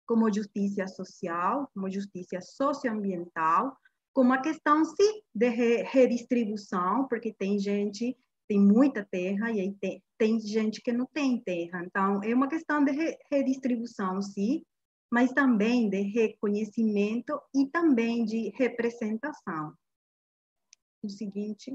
como 0.06 0.30
justiça 0.30 0.86
social, 0.86 1.70
como 1.72 1.90
justiça 1.90 2.42
socioambiental, 2.42 3.74
como 4.12 4.34
a 4.34 4.38
questão, 4.38 4.84
sim, 4.84 5.22
de 5.34 5.48
redistribuição, 5.82 7.08
porque 7.08 7.32
tem 7.32 7.58
gente, 7.58 8.14
tem 8.48 8.60
muita 8.60 9.04
terra 9.04 9.50
e 9.50 9.60
aí 9.60 9.74
tem, 9.80 10.02
tem 10.18 10.40
gente 10.40 10.80
que 10.80 10.92
não 10.92 11.06
tem 11.06 11.42
terra. 11.42 11.84
Então, 11.84 12.22
é 12.22 12.34
uma 12.34 12.48
questão 12.48 12.84
de 12.84 12.92
redistribuição, 13.30 14.20
sim, 14.22 14.64
mas 15.10 15.32
também 15.32 15.88
de 15.88 16.00
reconhecimento 16.02 17.40
e 17.54 17.66
também 17.66 18.24
de 18.24 18.50
representação. 18.56 19.72
O 21.02 21.08
seguinte. 21.08 21.72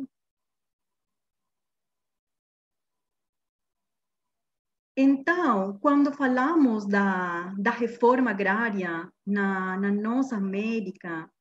Então, 4.98 5.80
quando 5.80 6.12
falamos 6.12 6.86
da, 6.86 7.54
da 7.58 7.72
reforma 7.72 8.32
agrária 8.32 9.10
na, 9.26 9.78
na 9.78 9.92
nossa 9.92 10.36
América, 10.36 11.32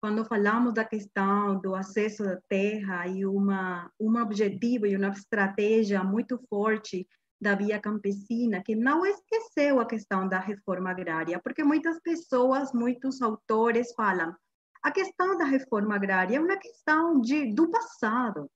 quando 0.00 0.24
falamos 0.24 0.74
da 0.74 0.84
questão 0.84 1.58
do 1.60 1.74
acesso 1.74 2.24
à 2.24 2.38
terra 2.48 3.06
e 3.06 3.24
uma, 3.24 3.90
um 3.98 4.20
objetivo 4.20 4.86
e 4.86 4.96
uma 4.96 5.08
estratégia 5.08 6.02
muito 6.04 6.38
forte 6.48 7.06
da 7.40 7.54
via 7.54 7.80
campesina, 7.80 8.62
que 8.62 8.74
não 8.74 9.04
esqueceu 9.04 9.80
a 9.80 9.86
questão 9.86 10.28
da 10.28 10.38
reforma 10.38 10.90
agrária, 10.90 11.40
porque 11.40 11.62
muitas 11.62 12.00
pessoas, 12.00 12.72
muitos 12.72 13.20
autores 13.20 13.92
falam, 13.94 14.34
a 14.82 14.90
questão 14.90 15.36
da 15.36 15.44
reforma 15.44 15.96
agrária 15.96 16.36
é 16.36 16.40
uma 16.40 16.56
questão 16.56 17.20
de, 17.20 17.52
do 17.52 17.70
passado, 17.70 18.50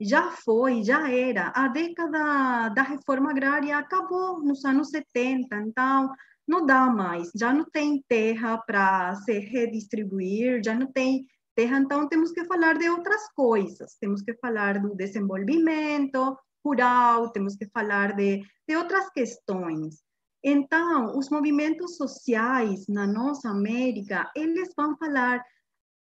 já 0.00 0.30
foi, 0.30 0.82
já 0.82 1.10
era. 1.10 1.52
A 1.54 1.68
década 1.68 2.68
da 2.70 2.82
reforma 2.82 3.30
agrária 3.30 3.76
acabou 3.76 4.42
nos 4.42 4.64
anos 4.64 4.88
70, 4.88 5.54
então 5.56 6.12
não 6.52 6.66
dá 6.66 6.86
mais, 6.86 7.30
já 7.34 7.52
não 7.52 7.64
tem 7.64 8.04
terra 8.08 8.58
para 8.58 9.14
se 9.16 9.38
redistribuir, 9.38 10.62
já 10.64 10.74
não 10.74 10.90
tem 10.92 11.26
terra, 11.54 11.78
então 11.78 12.08
temos 12.08 12.32
que 12.32 12.44
falar 12.44 12.78
de 12.78 12.88
outras 12.88 13.28
coisas, 13.34 13.96
temos 14.00 14.22
que 14.22 14.34
falar 14.34 14.80
do 14.80 14.94
desenvolvimento 14.94 16.36
rural, 16.64 17.30
temos 17.30 17.56
que 17.56 17.66
falar 17.70 18.14
de, 18.14 18.42
de 18.68 18.76
outras 18.76 19.10
questões. 19.10 20.02
Então, 20.44 21.16
os 21.16 21.30
movimentos 21.30 21.96
sociais 21.96 22.86
na 22.88 23.06
nossa 23.06 23.48
América, 23.48 24.30
eles 24.36 24.72
vão 24.76 24.96
falar 24.96 25.42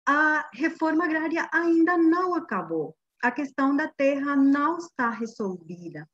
a 0.07 0.49
reforma 0.53 1.03
agrária 1.03 1.49
ainda 1.51 1.97
não 1.97 2.33
acabou 2.33 2.95
a 3.21 3.31
questão 3.31 3.75
da 3.75 3.87
terra 3.87 4.35
não 4.35 4.77
está 4.77 5.09
resolvida. 5.09 6.07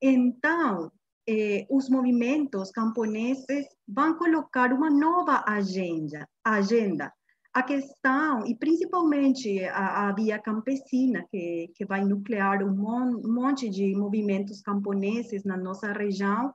Então, 0.00 0.92
eh, 1.28 1.66
os 1.70 1.88
movimentos 1.88 2.70
camponeses 2.70 3.66
vão 3.86 4.14
colocar 4.14 4.72
uma 4.72 4.90
nova 4.90 5.44
agenda, 5.46 6.28
agenda. 6.44 7.12
A 7.52 7.62
questão, 7.62 8.46
e 8.46 8.54
principalmente 8.56 9.64
a, 9.64 10.08
a 10.08 10.12
via 10.12 10.38
campesina, 10.38 11.26
que, 11.30 11.72
que 11.74 11.84
vai 11.84 12.04
nuclear 12.04 12.62
um, 12.62 12.74
mon, 12.74 13.20
um 13.24 13.34
monte 13.34 13.68
de 13.68 13.94
movimentos 13.96 14.60
camponeses 14.62 15.44
na 15.44 15.56
nossa 15.56 15.92
região, 15.92 16.54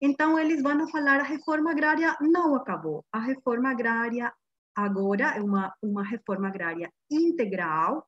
então 0.00 0.38
eles 0.38 0.62
vão 0.62 0.88
falar 0.88 1.20
a 1.20 1.24
reforma 1.24 1.70
agrária 1.72 2.16
não 2.22 2.54
acabou. 2.54 3.04
A 3.12 3.18
reforma 3.18 3.70
agrária 3.70 4.32
agora 4.74 5.36
é 5.36 5.42
uma, 5.42 5.74
uma 5.82 6.02
reforma 6.02 6.48
agrária 6.48 6.90
integral, 7.10 8.06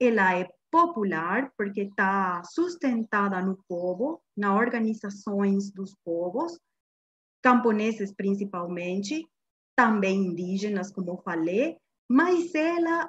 ela 0.00 0.38
é 0.38 0.48
popular, 0.74 1.52
porque 1.56 1.82
está 1.82 2.42
sustentada 2.42 3.40
no 3.40 3.56
povo, 3.68 4.20
nas 4.36 4.58
organizações 4.58 5.70
dos 5.70 5.94
povos, 6.04 6.58
camponeses 7.40 8.12
principalmente, 8.12 9.24
também 9.76 10.16
indígenas, 10.26 10.90
como 10.90 11.22
falei, 11.22 11.76
mas 12.10 12.52
ela 12.56 13.08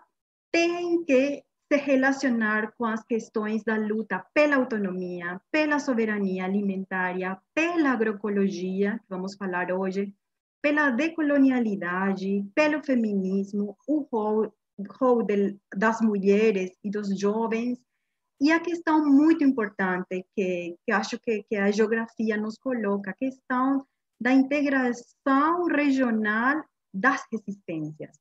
tem 0.52 1.04
que 1.06 1.44
se 1.68 1.78
relacionar 1.80 2.72
com 2.78 2.86
as 2.86 3.04
questões 3.04 3.64
da 3.64 3.78
luta 3.78 4.24
pela 4.32 4.58
autonomia, 4.58 5.42
pela 5.50 5.80
soberania 5.80 6.46
alimentar, 6.46 7.42
pela 7.52 7.94
agroecologia, 7.94 9.00
que 9.00 9.10
vamos 9.10 9.36
falar 9.36 9.72
hoje, 9.72 10.14
pela 10.62 10.92
decolonialidade, 10.92 12.46
pelo 12.54 12.84
feminismo, 12.84 13.76
o 13.88 14.02
rol 14.02 14.54
rol 15.00 15.24
de, 15.24 15.58
das 15.75 16.01
mulheres 16.01 16.72
e 16.84 16.89
dos 16.89 17.17
jovens. 17.20 17.79
E 18.41 18.51
a 18.51 18.60
questão 18.60 19.05
muito 19.05 19.44
importante 19.44 20.25
que, 20.36 20.75
que 20.86 20.91
acho 20.91 21.20
que, 21.20 21.44
que 21.44 21.55
a 21.55 21.72
geografia 21.72 22.36
nos 22.38 22.58
coloca, 22.58 23.12
a 23.12 23.15
questão 23.15 23.86
da 24.20 24.32
integração 24.32 25.65
regional 25.65 26.63
das 26.94 27.24
resistências. 27.32 28.17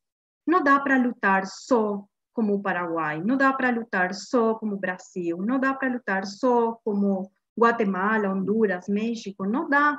Não 0.46 0.62
dá 0.62 0.78
para 0.80 0.98
lutar 0.98 1.46
só 1.46 2.04
como 2.32 2.54
o 2.54 2.62
Paraguai, 2.62 3.22
não 3.22 3.36
dá 3.36 3.52
para 3.52 3.70
lutar 3.70 4.12
só 4.12 4.56
como 4.56 4.74
o 4.74 4.78
Brasil, 4.78 5.38
não 5.38 5.58
dá 5.58 5.72
para 5.72 5.92
lutar 5.92 6.26
só 6.26 6.72
como 6.84 7.30
Guatemala, 7.58 8.28
Honduras, 8.28 8.88
México, 8.88 9.46
não 9.46 9.68
dá. 9.68 9.98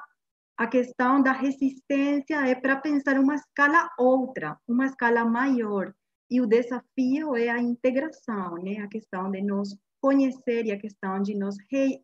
A 0.57 0.67
questão 0.67 1.21
da 1.21 1.31
resistência 1.31 2.47
é 2.47 2.55
para 2.55 2.75
pensar 2.77 3.17
uma 3.19 3.35
escala 3.35 3.89
outra, 3.97 4.57
uma 4.67 4.85
escala 4.85 5.25
maior. 5.25 5.93
E 6.29 6.41
o 6.41 6.47
desafio 6.47 7.35
é 7.35 7.49
a 7.49 7.61
integração, 7.61 8.55
né? 8.55 8.77
a 8.77 8.87
questão 8.87 9.29
de 9.29 9.41
nos 9.41 9.77
conhecer 10.01 10.65
e 10.65 10.71
a 10.71 10.79
questão 10.79 11.21
de 11.21 11.35
nos 11.35 11.55
re, 11.71 12.03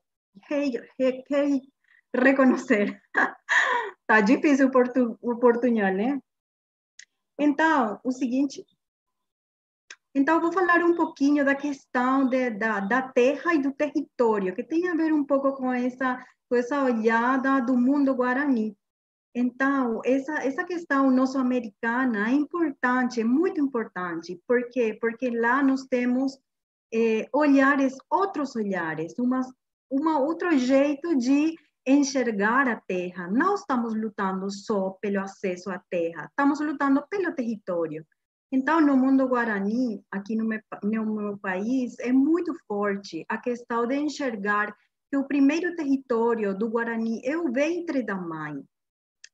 re, 0.50 0.72
re, 1.00 1.24
re 1.30 1.62
reconhecer. 2.16 3.02
tá 4.08 4.22
difícil 4.22 4.68
o, 4.68 4.72
portu, 4.72 5.18
o 5.22 5.36
portunhol, 5.38 5.94
né? 5.94 6.20
Então, 7.40 8.00
o 8.04 8.12
seguinte. 8.12 8.66
Então, 10.14 10.42
vou 10.42 10.52
falar 10.52 10.84
um 10.84 10.96
pouquinho 10.96 11.46
da 11.46 11.56
questão 11.56 12.28
de, 12.28 12.50
da, 12.52 12.82
da 12.82 13.02
terra 13.02 13.54
e 13.54 13.62
do 13.62 13.72
território, 13.72 14.54
que 14.54 14.64
tem 14.64 14.90
a 14.90 14.96
ver 14.96 15.14
um 15.14 15.24
pouco 15.24 15.54
com 15.54 15.72
essa, 15.72 16.24
com 16.50 16.56
essa 16.56 16.84
olhada 16.84 17.62
do 17.62 17.78
mundo 17.78 18.14
guarani. 18.14 18.78
Então, 19.34 20.02
essa, 20.04 20.34
essa 20.44 20.64
questão 20.66 21.10
nosso-americana 21.10 22.30
é 22.30 22.34
importante, 22.34 23.22
é 23.22 23.24
muito 23.24 23.62
importante. 23.62 24.42
Por 24.46 24.70
quê? 24.70 24.98
Porque 25.00 25.30
lá 25.30 25.64
nós 25.64 25.86
temos 25.86 26.38
é, 26.94 27.30
olhares, 27.34 27.96
outros 28.10 28.56
olhares, 28.56 29.18
uma, 29.18 29.42
uma 29.90 30.20
outro 30.20 30.58
jeito 30.58 31.16
de 31.16 31.56
enxergar 31.88 32.68
a 32.68 32.76
terra. 32.76 33.30
Não 33.30 33.56
estamos 33.56 33.96
lutando 33.96 34.52
só 34.52 34.92
pelo 35.02 35.22
acesso 35.22 35.72
à 35.72 35.82
terra, 35.90 36.26
estamos 36.26 36.60
lutando 36.60 37.06
pelo 37.10 37.34
território. 37.34 38.06
Então, 38.52 38.82
no 38.82 38.98
mundo 38.98 39.30
guarani, 39.30 40.04
aqui 40.12 40.36
no 40.36 40.44
meu, 40.44 40.60
no 40.84 41.16
meu 41.16 41.38
país, 41.38 41.98
é 42.00 42.12
muito 42.12 42.54
forte 42.68 43.26
a 43.30 43.38
questão 43.38 43.88
de 43.88 43.96
enxergar 43.96 44.76
que 45.10 45.18
o 45.18 45.26
primeiro 45.26 45.74
território 45.76 46.58
do 46.58 46.70
Guarani 46.70 47.22
é 47.24 47.38
o 47.38 47.52
ventre 47.52 48.04
da 48.04 48.16
mãe. 48.16 48.64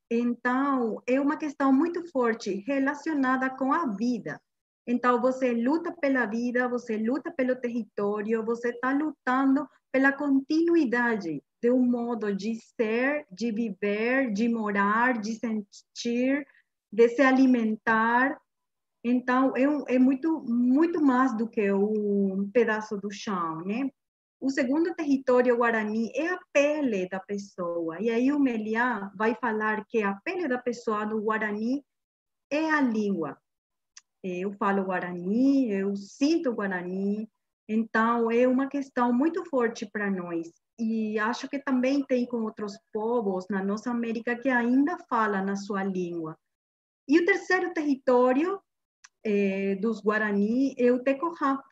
Então, 0.10 1.02
é 1.06 1.20
uma 1.20 1.38
questão 1.38 1.74
muito 1.74 2.10
forte 2.12 2.64
relacionada 2.66 3.50
com 3.50 3.74
a 3.74 3.86
vida. 3.88 4.42
Então, 4.88 5.20
você 5.20 5.54
luta 5.54 5.92
pela 5.92 6.26
vida, 6.26 6.70
você 6.70 6.96
luta 6.96 7.30
pelo 7.30 7.58
território, 7.58 8.46
você 8.46 8.70
está 8.70 8.94
lutando 8.94 9.68
pela 9.92 10.14
continuidade 10.14 11.44
de 11.62 11.72
um 11.72 11.86
modo 11.86 12.34
de 12.34 12.56
ser, 12.56 13.26
de 13.30 13.52
viver, 13.52 14.32
de 14.32 14.48
morar, 14.48 15.20
de 15.20 15.36
sentir, 15.36 16.48
de 16.92 17.10
se 17.10 17.22
alimentar. 17.22 18.40
Então, 19.04 19.54
é, 19.58 19.96
é 19.96 20.00
muito, 20.00 20.42
muito 20.48 21.02
mais 21.02 21.36
do 21.36 21.50
que 21.50 21.70
um 21.72 22.50
pedaço 22.54 22.96
do 22.98 23.12
chão, 23.12 23.66
né? 23.66 23.90
O 24.40 24.50
segundo 24.50 24.94
território 24.94 25.58
guarani 25.58 26.12
é 26.16 26.28
a 26.28 26.40
pele 26.54 27.10
da 27.10 27.20
pessoa. 27.20 28.00
E 28.00 28.10
aí 28.10 28.32
o 28.32 28.40
Meliá 28.40 29.12
vai 29.16 29.34
falar 29.36 29.84
que 29.86 30.04
a 30.04 30.14
pele 30.24 30.48
da 30.48 30.60
pessoa 30.60 31.06
no 31.06 31.22
guarani 31.22 31.84
é 32.52 32.70
a 32.70 32.80
língua. 32.80 33.38
Eu 34.24 34.54
falo 34.54 34.84
guarani, 34.84 35.72
eu 35.72 35.96
sinto 35.96 36.54
guarani, 36.54 37.30
então 37.68 38.30
é 38.32 38.48
uma 38.48 38.68
questão 38.68 39.12
muito 39.12 39.44
forte 39.46 39.86
para 39.86 40.10
nós. 40.10 40.52
E 40.80 41.18
acho 41.18 41.50
que 41.50 41.58
também 41.60 42.04
tem 42.06 42.26
com 42.26 42.44
outros 42.44 42.78
povos 42.94 43.46
na 43.50 43.64
nossa 43.64 43.90
América 43.90 44.36
que 44.36 44.50
ainda 44.50 44.98
falam 45.10 45.44
na 45.44 45.56
sua 45.56 45.84
língua. 45.84 46.38
E 47.08 47.20
o 47.20 47.26
terceiro 47.26 47.74
território 47.74 48.62
é, 49.24 49.76
dos 49.76 50.02
Guarani 50.02 50.76
é 50.78 50.92
o 50.92 51.02
Tecohá, 51.04 51.64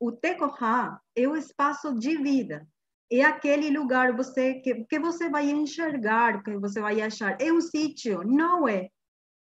o 0.00 0.12
Tecohá 0.12 1.00
é 1.16 1.26
o 1.26 1.36
espaço 1.36 1.94
de 1.94 2.16
vida. 2.16 2.66
É 3.10 3.22
aquele 3.22 3.70
lugar 3.70 4.16
você, 4.16 4.54
que, 4.54 4.84
que 4.84 4.98
você 4.98 5.28
vai 5.28 5.50
enxergar, 5.50 6.42
que 6.42 6.56
você 6.56 6.80
vai 6.80 7.00
achar. 7.00 7.36
É 7.40 7.52
um 7.52 7.60
sítio, 7.60 8.22
não 8.24 8.68
é? 8.68 8.88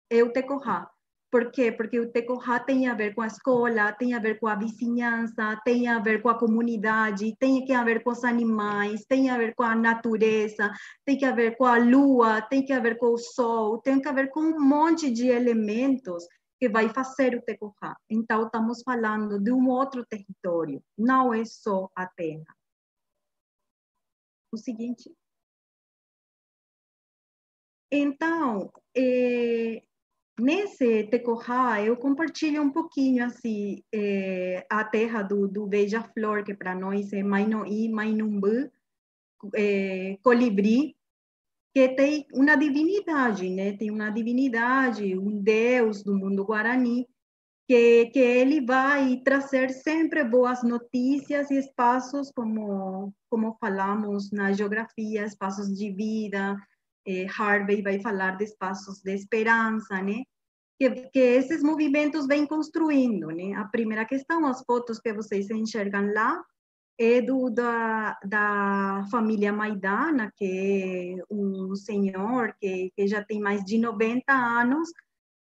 É 0.09 0.23
o 0.23 0.31
Tecohá. 0.31 0.89
Por 1.31 1.49
quê? 1.49 1.71
Porque 1.71 1.97
o 1.97 2.11
Tecohá 2.11 2.59
tem 2.59 2.89
a 2.89 2.93
ver 2.93 3.15
com 3.15 3.21
a 3.21 3.27
escola, 3.27 3.93
tem 3.93 4.13
a 4.13 4.19
ver 4.19 4.37
com 4.37 4.47
a 4.47 4.55
vizinhança, 4.55 5.57
tem 5.63 5.87
a 5.87 5.97
ver 5.97 6.21
com 6.21 6.27
a 6.27 6.37
comunidade, 6.37 7.33
tem 7.39 7.73
a 7.73 7.83
ver 7.85 8.03
com 8.03 8.09
os 8.09 8.25
animais, 8.25 9.05
tem 9.07 9.29
a 9.29 9.37
ver 9.37 9.55
com 9.55 9.63
a 9.63 9.73
natureza, 9.73 10.69
tem 11.05 11.23
a 11.23 11.31
ver 11.31 11.55
com 11.55 11.63
a 11.63 11.77
lua, 11.77 12.41
tem 12.41 12.69
a 12.73 12.79
ver 12.81 12.97
com 12.97 13.13
o 13.13 13.17
sol, 13.17 13.77
tem 13.77 14.01
a 14.05 14.11
ver 14.11 14.29
com 14.29 14.41
um 14.41 14.59
monte 14.59 15.09
de 15.09 15.27
elementos 15.27 16.25
que 16.61 16.69
vai 16.69 16.89
fazer 16.89 17.35
o 17.35 17.41
Tecohá. 17.41 17.97
Então, 18.07 18.45
estamos 18.45 18.83
falando 18.83 19.39
de 19.39 19.51
um 19.51 19.67
outro 19.67 20.05
território, 20.05 20.83
não 20.95 21.33
é 21.33 21.43
só 21.43 21.89
a 21.95 22.05
terra. 22.05 22.55
O 24.53 24.57
seguinte. 24.57 25.11
Então, 27.91 28.71
é, 28.95 29.81
nesse 30.39 31.05
Tecohá, 31.05 31.81
eu 31.81 31.97
compartilho 31.97 32.61
um 32.61 32.71
pouquinho 32.71 33.25
assim, 33.25 33.83
é, 33.91 34.63
a 34.69 34.83
terra 34.83 35.23
do, 35.23 35.47
do 35.47 35.65
beija-flor, 35.65 36.43
que 36.43 36.53
para 36.53 36.75
nós 36.75 37.11
é 37.11 37.23
Mainoí, 37.23 37.89
Mainumbu, 37.89 38.71
é, 39.55 40.15
colibri, 40.21 40.95
que 41.73 41.89
tem 41.89 42.25
uma 42.33 42.55
divindade, 42.55 43.49
né? 43.49 43.73
Tem 43.77 43.89
uma 43.89 44.09
divindade, 44.09 45.17
um 45.17 45.41
deus 45.41 46.03
do 46.03 46.17
mundo 46.17 46.43
guarani, 46.43 47.07
que, 47.67 48.07
que 48.07 48.19
ele 48.19 48.65
vai 48.65 49.21
trazer 49.23 49.69
sempre 49.69 50.23
boas 50.25 50.61
notícias 50.63 51.49
e 51.49 51.57
espaços, 51.57 52.29
como, 52.35 53.13
como 53.29 53.55
falamos 53.59 54.29
na 54.31 54.51
geografia, 54.51 55.25
espaços 55.25 55.73
de 55.73 55.89
vida. 55.89 56.57
Eh, 57.07 57.27
Harvey 57.39 57.81
vai 57.81 57.99
falar 58.01 58.37
de 58.37 58.43
espaços 58.43 59.01
de 59.01 59.13
esperança, 59.13 60.01
né? 60.01 60.23
Que, 60.77 60.89
que 61.11 61.19
esses 61.19 61.63
movimentos 61.63 62.27
vêm 62.27 62.45
construindo, 62.45 63.27
né? 63.27 63.53
A 63.53 63.63
primeira 63.63 64.03
questão, 64.03 64.45
as 64.45 64.61
fotos 64.65 64.99
que 64.99 65.13
vocês 65.13 65.49
enxergam 65.49 66.11
lá, 66.13 66.43
é 67.03 67.21
do, 67.21 67.49
da, 67.49 68.17
da 68.23 69.07
família 69.09 69.51
Maidana, 69.51 70.31
que 70.35 71.17
é 71.19 71.33
um 71.33 71.75
senhor 71.75 72.55
que, 72.59 72.91
que 72.95 73.07
já 73.07 73.23
tem 73.23 73.39
mais 73.39 73.63
de 73.63 73.79
90 73.79 74.31
anos 74.31 74.89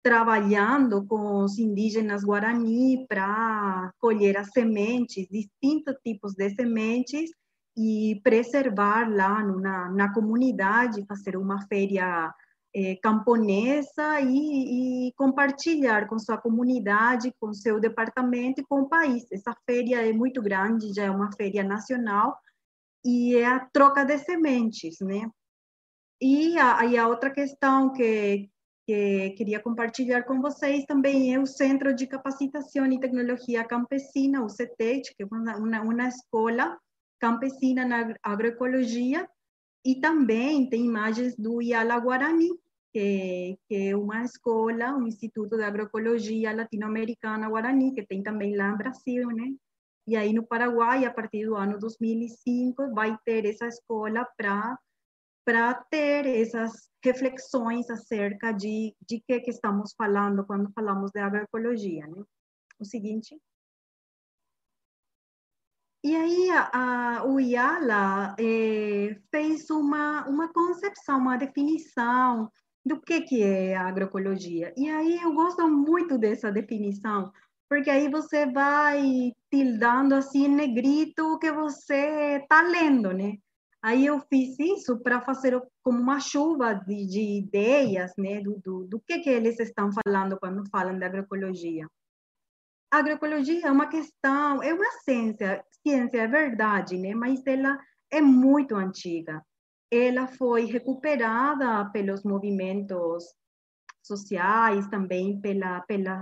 trabalhando 0.03 1.05
com 1.05 1.43
os 1.43 1.57
indígenas 1.57 2.23
Guarani 2.23 3.05
para 3.07 3.91
colher 3.99 4.37
as 4.37 4.49
sementes, 4.51 5.27
distintos 5.27 5.95
tipos 6.05 6.33
de 6.33 6.49
sementes, 6.51 7.31
e 7.75 8.19
preservar 8.23 9.09
lá 9.09 9.43
na, 9.43 9.89
na 9.89 10.13
comunidade, 10.13 11.05
fazer 11.07 11.35
uma 11.35 11.65
feira 11.67 12.33
é, 12.75 12.95
camponesa 12.97 14.21
e, 14.21 15.07
e, 15.07 15.13
compartilhar 15.13 16.07
com 16.07 16.19
sua 16.19 16.37
comunidade, 16.37 17.33
com 17.39 17.53
seu 17.53 17.79
departamento 17.79 18.61
e 18.61 18.65
com 18.65 18.81
o 18.81 18.89
país. 18.89 19.25
Essa 19.31 19.55
feira 19.65 20.07
é 20.07 20.13
muito 20.13 20.41
grande, 20.41 20.93
já 20.93 21.05
é 21.05 21.11
uma 21.11 21.31
feira 21.31 21.63
nacional 21.63 22.37
e 23.03 23.35
é 23.35 23.45
a 23.45 23.59
troca 23.59 24.05
de 24.05 24.17
sementes, 24.19 24.97
né? 25.01 25.29
E 26.21 26.57
a, 26.57 26.81
a 26.81 27.07
outra 27.07 27.31
questão 27.31 27.91
que, 27.93 28.49
que 28.85 29.29
queria 29.31 29.59
compartilhar 29.59 30.23
com 30.23 30.41
vocês 30.41 30.85
também 30.85 31.33
é 31.33 31.39
o 31.39 31.45
Centro 31.45 31.93
de 31.93 32.05
Capacitação 32.05 32.85
e 32.85 32.99
Tecnologia 32.99 33.63
Campesina, 33.63 34.43
o 34.43 34.49
CETEC, 34.49 35.15
que 35.15 35.23
é 35.23 35.25
uma, 35.25 35.57
uma, 35.57 35.81
uma 35.81 36.07
escola 36.07 36.77
campesina 37.19 37.85
na 37.85 38.13
agroecologia, 38.23 39.27
e 39.85 39.99
também 39.99 40.69
tem 40.69 40.85
imagens 40.85 41.35
do 41.35 41.61
Iala 41.61 41.99
Guarani, 41.99 42.49
que, 42.91 43.57
que 43.67 43.89
é 43.89 43.95
uma 43.95 44.23
escola, 44.23 44.95
um 44.95 45.07
instituto 45.07 45.57
de 45.57 45.63
agroecologia 45.63 46.55
latino-americana 46.55 47.49
Guarani, 47.49 47.93
que 47.93 48.05
tem 48.05 48.21
também 48.23 48.55
lá 48.55 48.71
no 48.71 48.77
Brasil, 48.77 49.27
né? 49.29 49.53
E 50.07 50.15
aí 50.15 50.33
no 50.33 50.45
Paraguai, 50.45 51.05
a 51.05 51.13
partir 51.13 51.45
do 51.45 51.55
ano 51.55 51.77
2005, 51.77 52.93
vai 52.93 53.17
ter 53.23 53.45
essa 53.45 53.67
escola 53.67 54.27
para 54.37 54.77
para 55.45 55.73
ter 55.73 56.27
essas 56.27 56.91
reflexões 57.03 57.89
acerca 57.89 58.51
de, 58.51 58.93
de 59.01 59.19
que, 59.19 59.39
que 59.39 59.49
estamos 59.49 59.95
falando 59.97 60.45
quando 60.45 60.71
falamos 60.73 61.09
de 61.11 61.19
agroecologia, 61.19 62.05
né? 62.05 62.23
O 62.79 62.85
seguinte. 62.85 63.35
E 66.01 66.15
aí 66.15 66.49
a, 66.51 66.69
a, 67.19 67.25
o 67.25 67.41
IALA 67.41 68.35
eh, 68.39 69.17
fez 69.29 69.69
uma, 69.69 70.25
uma 70.29 70.47
concepção, 70.47 71.19
uma 71.19 71.37
definição 71.37 72.49
do 72.85 73.01
que, 73.01 73.21
que 73.21 73.43
é 73.43 73.75
a 73.75 73.87
agroecologia. 73.87 74.73
E 74.77 74.89
aí 74.89 75.19
eu 75.21 75.33
gosto 75.33 75.67
muito 75.67 76.17
dessa 76.17 76.49
definição, 76.51 77.33
porque 77.67 77.89
aí 77.89 78.09
você 78.09 78.45
vai 78.45 79.33
tildando 79.51 80.15
assim 80.15 80.47
negrito 80.47 81.33
o 81.33 81.37
que 81.37 81.51
você 81.51 82.37
está 82.41 82.61
lendo, 82.61 83.13
né? 83.13 83.37
Aí 83.81 84.05
eu 84.05 84.21
fiz 84.21 84.57
isso 84.57 84.99
para 84.99 85.21
fazer 85.21 85.61
como 85.83 85.99
uma 85.99 86.19
chuva 86.21 86.73
de, 86.73 87.07
de 87.07 87.21
ideias, 87.39 88.13
né, 88.17 88.41
do, 88.41 88.59
do, 88.63 88.85
do 88.87 88.99
que, 89.01 89.19
que 89.19 89.29
eles 89.29 89.59
estão 89.59 89.89
falando 89.91 90.37
quando 90.39 90.69
falam 90.69 90.97
de 90.97 91.05
agroecologia 91.05 91.87
a 92.91 92.97
agroecologia 92.97 93.67
é 93.67 93.71
uma 93.71 93.87
questão, 93.87 94.63
é 94.63 94.73
uma 94.73 94.91
ciência, 95.03 95.63
ciência 95.81 96.21
é 96.21 96.27
verdade, 96.27 96.97
né? 96.97 97.13
Mas 97.13 97.45
ela 97.45 97.79
é 98.11 98.21
muito 98.21 98.75
antiga. 98.75 99.43
Ela 99.91 100.27
foi 100.27 100.65
recuperada 100.65 101.89
pelos 101.91 102.23
movimentos 102.23 103.23
sociais, 104.03 104.87
também 104.87 105.39
pela, 105.39 105.81
pela 105.81 106.19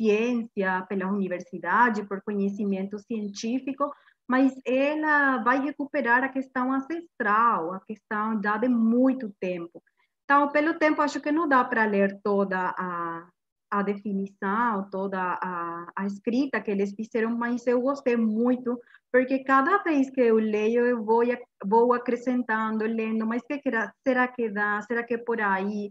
ciência, 0.00 0.84
pela 0.88 1.08
universidade, 1.08 2.06
por 2.06 2.22
conhecimento 2.22 2.98
científico, 2.98 3.92
mas 4.28 4.52
ela 4.64 5.38
vai 5.38 5.60
recuperar 5.60 6.24
a 6.24 6.28
questão 6.28 6.72
ancestral, 6.72 7.74
a 7.74 7.80
questão 7.80 8.40
já 8.42 8.56
de 8.56 8.68
muito 8.68 9.32
tempo. 9.38 9.82
Então, 10.24 10.50
pelo 10.50 10.78
tempo, 10.78 11.02
acho 11.02 11.20
que 11.20 11.30
não 11.30 11.48
dá 11.48 11.64
para 11.64 11.84
ler 11.84 12.20
toda 12.22 12.74
a, 12.76 13.28
a 13.72 13.82
definição, 13.82 14.86
toda 14.90 15.18
a, 15.18 15.90
a 15.96 16.06
escrita 16.06 16.60
que 16.60 16.70
eles 16.70 16.92
fizeram, 16.92 17.34
mas 17.34 17.66
eu 17.66 17.80
gostei 17.80 18.18
muito, 18.18 18.78
porque 19.10 19.42
cada 19.44 19.78
vez 19.78 20.10
que 20.10 20.20
eu 20.20 20.36
leio, 20.36 20.84
eu 20.84 21.02
vou, 21.02 21.22
vou 21.64 21.94
acrescentando, 21.94 22.84
lendo, 22.84 23.26
mas 23.26 23.40
que 23.42 23.58
será 24.06 24.28
que 24.28 24.50
dá? 24.50 24.82
Será 24.82 25.02
que 25.02 25.14
é 25.14 25.18
por 25.18 25.40
aí? 25.40 25.90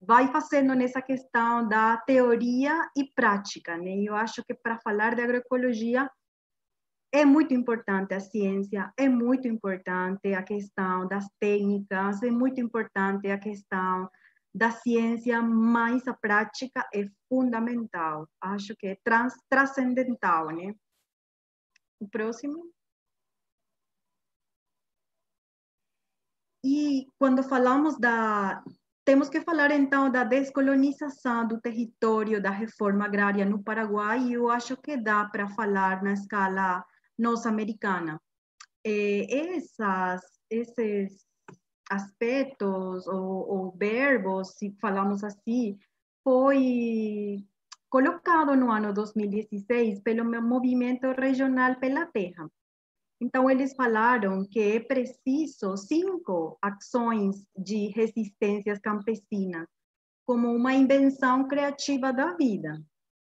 Vai 0.00 0.28
fazendo 0.28 0.74
nessa 0.74 1.02
questão 1.02 1.68
da 1.68 1.98
teoria 1.98 2.88
e 2.96 3.04
prática, 3.14 3.76
né? 3.76 3.96
Eu 4.02 4.14
acho 4.14 4.42
que 4.42 4.54
para 4.54 4.78
falar 4.78 5.14
de 5.14 5.20
agroecologia, 5.20 6.10
é 7.12 7.24
muito 7.24 7.52
importante 7.52 8.14
a 8.14 8.20
ciência, 8.20 8.90
é 8.96 9.10
muito 9.10 9.46
importante 9.46 10.32
a 10.32 10.42
questão 10.42 11.06
das 11.06 11.26
técnicas, 11.38 12.22
é 12.22 12.30
muito 12.30 12.60
importante 12.60 13.30
a 13.30 13.38
questão 13.38 14.08
da 14.54 14.70
ciência, 14.70 15.42
mas 15.42 16.06
a 16.06 16.14
prática 16.14 16.88
é 16.94 17.08
fundamental. 17.28 18.28
Acho 18.40 18.76
que 18.76 18.86
é 18.86 18.98
trans, 19.02 19.34
transcendental, 19.48 20.50
né? 20.50 20.74
O 21.98 22.08
próximo. 22.08 22.70
E 26.64 27.08
quando 27.18 27.42
falamos 27.42 27.98
da 27.98 28.62
temos 29.04 29.28
que 29.28 29.42
falar 29.42 29.70
então 29.70 30.10
da 30.10 30.24
descolonização 30.24 31.46
do 31.46 31.60
território 31.60 32.40
da 32.40 32.48
reforma 32.48 33.04
agrária 33.04 33.44
no 33.44 33.62
Paraguai, 33.62 34.20
e 34.20 34.32
eu 34.32 34.48
acho 34.48 34.78
que 34.78 34.96
dá 34.96 35.26
para 35.26 35.46
falar 35.48 36.02
na 36.02 36.14
escala 36.14 36.82
norte-americana. 37.18 38.18
Essas, 38.82 40.22
esses 40.48 41.23
aspectos 41.94 43.06
ou, 43.06 43.48
ou 43.48 43.72
verbos, 43.76 44.54
se 44.56 44.74
falamos 44.80 45.22
assim, 45.24 45.78
foi 46.22 47.44
colocado 47.88 48.56
no 48.56 48.70
ano 48.70 48.92
2016 48.92 50.00
pelo 50.00 50.24
movimento 50.42 51.12
regional 51.12 51.76
pela 51.76 52.06
terra. 52.06 52.50
Então, 53.20 53.48
eles 53.48 53.74
falaram 53.74 54.44
que 54.44 54.60
é 54.60 54.80
preciso 54.80 55.76
cinco 55.76 56.58
ações 56.60 57.46
de 57.56 57.88
resistências 57.88 58.78
campesinas, 58.80 59.66
como 60.26 60.48
uma 60.52 60.74
invenção 60.74 61.46
criativa 61.46 62.12
da 62.12 62.34
vida. 62.34 62.82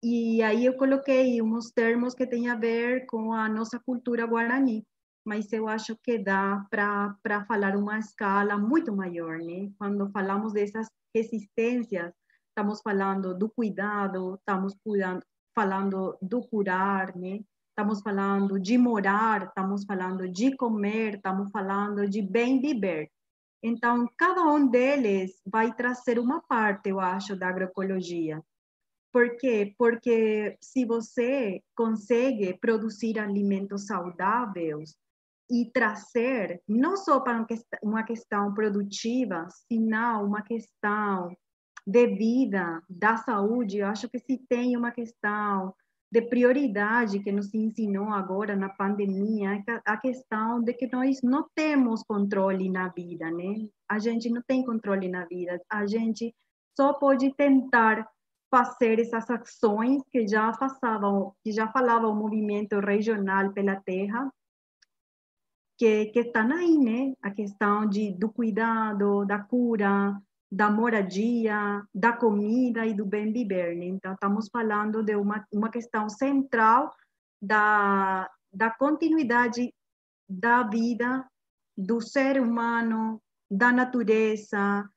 E 0.03 0.41
aí 0.41 0.65
eu 0.65 0.77
coloquei 0.77 1.41
uns 1.41 1.71
termos 1.71 2.13
que 2.13 2.25
têm 2.25 2.49
a 2.49 2.55
ver 2.55 3.05
com 3.05 3.33
a 3.33 3.49
nossa 3.49 3.79
cultura 3.79 4.25
guarani, 4.25 4.85
mas 5.25 5.51
eu 5.53 5.67
acho 5.67 5.95
que 5.97 6.17
dá 6.17 6.65
para 6.69 7.45
falar 7.45 7.75
uma 7.75 7.99
escala 7.99 8.57
muito 8.57 8.95
maior, 8.95 9.37
né? 9.37 9.71
Quando 9.77 10.09
falamos 10.11 10.53
dessas 10.53 10.87
resistências, 11.15 12.13
estamos 12.49 12.81
falando 12.81 13.37
do 13.37 13.49
cuidado, 13.49 14.35
estamos 14.35 14.75
cuidando, 14.83 15.23
falando 15.55 16.17
do 16.21 16.41
curar, 16.41 17.15
né? 17.15 17.41
Estamos 17.69 18.01
falando 18.01 18.59
de 18.59 18.77
morar, 18.77 19.43
estamos 19.43 19.85
falando 19.85 20.27
de 20.27 20.55
comer, 20.55 21.15
estamos 21.15 21.49
falando 21.51 22.07
de 22.07 22.21
bem 22.21 22.59
viver. 22.59 23.09
Então, 23.63 24.09
cada 24.17 24.43
um 24.43 24.67
deles 24.67 25.39
vai 25.45 25.73
trazer 25.73 26.17
uma 26.19 26.41
parte, 26.41 26.89
eu 26.89 26.99
acho, 26.99 27.35
da 27.35 27.47
agroecologia. 27.47 28.43
Por 29.11 29.37
quê? 29.37 29.73
Porque 29.77 30.57
se 30.61 30.85
você 30.85 31.61
consegue 31.75 32.57
produzir 32.57 33.19
alimentos 33.19 33.85
saudáveis 33.85 34.95
e 35.51 35.69
trazer, 35.71 36.61
não 36.65 36.95
só 36.95 37.19
para 37.19 37.45
uma 37.83 38.03
questão 38.03 38.53
produtiva, 38.53 39.47
senão 39.67 40.25
uma 40.25 40.41
questão 40.41 41.35
de 41.85 42.07
vida, 42.07 42.81
da 42.89 43.17
saúde, 43.17 43.79
eu 43.79 43.87
acho 43.87 44.07
que 44.09 44.17
se 44.19 44.37
tem 44.47 44.77
uma 44.77 44.91
questão 44.91 45.73
de 46.09 46.21
prioridade 46.21 47.19
que 47.19 47.31
nos 47.31 47.53
ensinou 47.53 48.09
agora 48.09 48.55
na 48.55 48.69
pandemia, 48.69 49.61
a 49.85 49.97
questão 49.97 50.61
de 50.61 50.73
que 50.73 50.87
nós 50.87 51.21
não 51.21 51.47
temos 51.55 52.03
controle 52.03 52.69
na 52.69 52.87
vida, 52.89 53.29
né? 53.31 53.67
A 53.89 53.99
gente 53.99 54.29
não 54.29 54.41
tem 54.45 54.65
controle 54.65 55.09
na 55.09 55.25
vida, 55.25 55.59
a 55.69 55.85
gente 55.85 56.33
só 56.77 56.93
pode 56.93 57.33
tentar 57.35 58.07
fazer 58.49 58.99
essas 58.99 59.29
ações 59.29 60.01
que 60.11 60.27
já 60.27 60.51
passavam, 60.51 61.33
que 61.43 61.51
já 61.51 61.71
falava 61.71 62.07
o 62.07 62.15
movimento 62.15 62.79
regional 62.79 63.51
pela 63.53 63.77
terra, 63.77 64.29
que, 65.81 66.05
que 66.11 66.19
estão 66.19 66.51
aí, 66.51 66.77
né? 66.77 67.15
A 67.23 67.31
questão 67.31 67.87
de, 67.89 68.11
do 68.11 68.31
cuidado, 68.31 69.25
da 69.25 69.39
cura, 69.39 70.15
da 70.51 70.69
moradia, 70.69 71.81
da 71.91 72.13
comida 72.13 72.85
e 72.85 72.93
do 72.93 73.03
bem 73.03 73.33
viver. 73.33 73.75
Né? 73.75 73.85
Então, 73.85 74.13
estamos 74.13 74.47
falando 74.49 75.01
de 75.01 75.15
uma, 75.15 75.43
uma 75.51 75.71
questão 75.71 76.07
central 76.07 76.95
da, 77.41 78.29
da 78.53 78.69
continuidade 78.69 79.73
da 80.29 80.61
vida 80.61 81.27
do 81.75 81.99
ser 81.99 82.39
humano, 82.39 83.19
da 83.49 83.71
natureza 83.71 84.87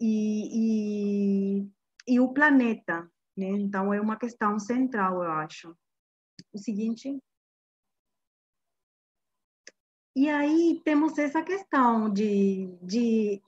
e, 0.00 1.64
e, 1.64 1.68
e 2.06 2.20
o 2.20 2.32
planeta. 2.32 3.10
Né? 3.36 3.48
Então, 3.48 3.92
é 3.92 4.00
uma 4.00 4.16
questão 4.16 4.56
central, 4.60 5.24
eu 5.24 5.32
acho. 5.32 5.76
O 6.52 6.58
seguinte. 6.58 7.18
E 10.18 10.28
aí 10.28 10.82
temos 10.84 11.16
essa 11.16 11.40
questão 11.42 12.12
de, 12.12 12.76
de 12.82 13.40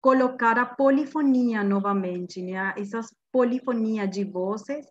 colocar 0.00 0.56
a 0.56 0.64
polifonia 0.64 1.64
novamente, 1.64 2.40
né? 2.40 2.72
essas 2.76 3.12
polifonias 3.32 4.08
de 4.08 4.22
vozes 4.22 4.86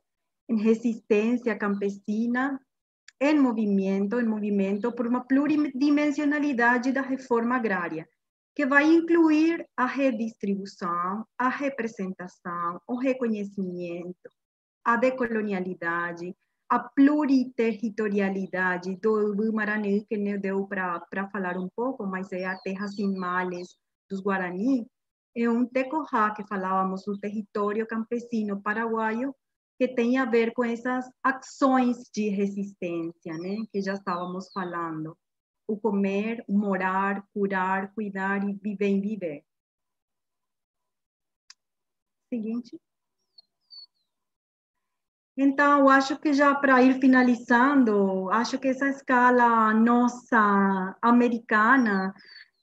em 0.50 0.62
resistência 0.62 1.58
campesina, 1.58 2.60
em 3.18 3.40
movimento, 3.40 4.20
em 4.20 4.26
movimento 4.26 4.92
por 4.92 5.08
uma 5.08 5.26
pluridimensionalidade 5.26 6.92
da 6.92 7.02
reforma 7.02 7.56
agrária, 7.56 8.06
que 8.54 8.66
vai 8.66 8.84
incluir 8.84 9.66
a 9.78 9.86
redistribuição, 9.86 11.26
a 11.38 11.48
representação, 11.48 12.82
o 12.86 12.98
reconhecimento, 12.98 14.30
a 14.84 14.98
decolonialidade, 14.98 16.36
a 16.70 16.80
pluriterritorialidade 16.80 18.96
do 18.98 19.54
Maranhão, 19.54 20.06
que 20.08 20.18
não 20.18 20.40
deu 20.40 20.68
para 20.68 21.30
falar 21.32 21.58
um 21.58 21.68
pouco, 21.76 22.06
mas 22.06 22.32
é 22.32 22.46
a 22.46 22.58
terra 22.60 22.88
sem 22.88 23.12
males 23.16 23.76
dos 24.10 24.22
Guarani, 24.22 24.86
é 25.36 25.50
um 25.50 25.66
tecorá 25.66 26.34
que 26.34 26.48
falávamos 26.48 27.04
do 27.06 27.18
território 27.20 27.86
campesino 27.88 28.62
paraguaio, 28.62 29.36
que 29.80 29.88
tem 29.88 30.18
a 30.18 30.26
ver 30.26 30.54
com 30.54 30.64
essas 30.64 31.06
ações 31.24 32.10
de 32.14 32.30
resistência, 32.30 33.38
né, 33.38 33.58
que 33.72 33.82
já 33.82 33.94
estávamos 33.94 34.52
falando. 34.52 35.16
O 35.68 35.78
comer, 35.78 36.44
o 36.48 36.58
morar, 36.58 37.24
curar, 37.34 37.94
cuidar 37.94 38.44
e 38.50 38.54
viver 38.54 38.88
em 38.88 39.00
viver. 39.00 39.44
Seguinte. 42.34 42.78
Então, 45.38 45.88
acho 45.88 46.18
que 46.18 46.34
já 46.34 46.56
para 46.56 46.82
ir 46.82 47.00
finalizando, 47.00 48.28
acho 48.32 48.58
que 48.58 48.70
essa 48.70 48.90
escala 48.90 49.72
nossa 49.72 50.96
americana 51.00 52.12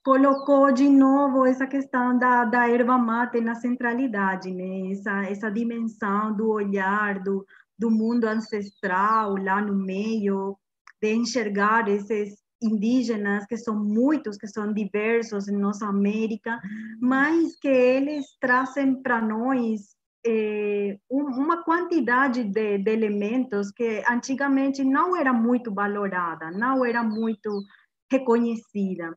colocou 0.04 0.72
de 0.72 0.88
novo 0.88 1.46
essa 1.46 1.68
questão 1.68 2.18
da, 2.18 2.44
da 2.44 2.68
erva 2.68 2.98
mate 2.98 3.40
na 3.40 3.54
centralidade, 3.54 4.50
né? 4.52 4.90
essa, 4.90 5.22
essa 5.22 5.50
dimensão 5.50 6.36
do 6.36 6.50
olhar 6.50 7.22
do, 7.22 7.46
do 7.78 7.92
mundo 7.92 8.24
ancestral 8.24 9.36
lá 9.36 9.62
no 9.62 9.76
meio, 9.76 10.58
de 11.00 11.14
enxergar 11.14 11.88
esses 11.88 12.42
indígenas, 12.60 13.46
que 13.46 13.56
são 13.56 13.78
muitos, 13.78 14.36
que 14.36 14.48
são 14.48 14.72
diversos 14.72 15.46
em 15.46 15.56
nossa 15.56 15.86
América, 15.86 16.60
mas 17.00 17.56
que 17.56 17.68
eles 17.68 18.26
trazem 18.40 19.00
para 19.00 19.20
nós 19.20 19.94
eh, 20.26 20.98
uma 21.10 21.62
quantidade 21.62 22.44
de, 22.44 22.78
de 22.78 22.90
elementos 22.90 23.70
que 23.70 24.02
antigamente 24.08 24.82
não 24.82 25.16
era 25.16 25.32
muito 25.32 25.72
valorada, 25.72 26.50
não 26.50 26.84
era 26.84 27.02
muito 27.02 27.62
reconhecida. 28.10 29.16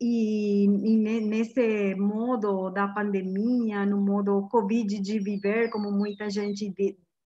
E, 0.00 0.64
e, 0.64 0.96
nesse 1.20 1.94
modo 1.94 2.70
da 2.70 2.88
pandemia, 2.88 3.86
no 3.86 4.00
modo 4.00 4.48
Covid 4.48 5.00
de 5.00 5.20
viver, 5.20 5.70
como 5.70 5.92
muita 5.92 6.28
gente 6.28 6.74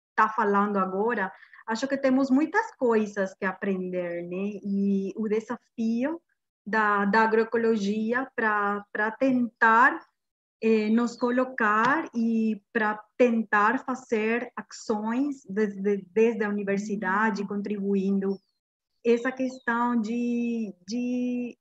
está 0.10 0.30
falando 0.30 0.78
agora, 0.78 1.30
acho 1.68 1.86
que 1.88 1.98
temos 1.98 2.30
muitas 2.30 2.74
coisas 2.78 3.34
que 3.34 3.44
aprender, 3.44 4.24
né? 4.24 4.60
E 4.64 5.14
o 5.18 5.28
desafio 5.28 6.22
da, 6.66 7.04
da 7.04 7.24
agroecologia 7.24 8.26
para 8.34 9.12
tentar 9.20 10.00
eh, 10.62 10.90
nos 10.90 11.16
colocar 11.16 12.10
e 12.14 12.62
para 12.72 13.04
tentar 13.18 13.84
fazer 13.84 14.52
ações 14.56 15.44
desde, 15.50 16.06
desde 16.14 16.44
a 16.44 16.50
universidade, 16.50 17.48
contribuindo 17.48 18.40
essa 19.04 19.32
questão 19.32 20.00
de, 20.00 20.74
de 20.88 21.58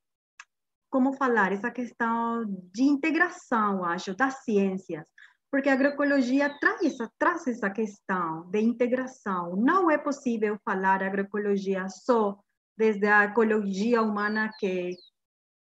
como 0.89 1.13
falar, 1.13 1.51
essa 1.51 1.71
questão 1.71 2.45
de 2.73 2.83
integração, 2.83 3.83
acho, 3.83 4.15
das 4.15 4.43
ciências, 4.43 5.07
porque 5.49 5.69
a 5.69 5.73
agroecologia 5.73 6.55
traz 6.59 6.95
traz 7.17 7.47
essa 7.47 7.69
questão 7.69 8.49
de 8.51 8.59
integração. 8.59 9.55
Não 9.55 9.89
é 9.89 9.97
possível 9.97 10.59
falar 10.63 11.01
agroecologia 11.01 11.89
só 11.89 12.39
desde 12.77 13.07
a 13.07 13.25
ecologia 13.25 14.01
humana 14.01 14.49
que, 14.59 14.95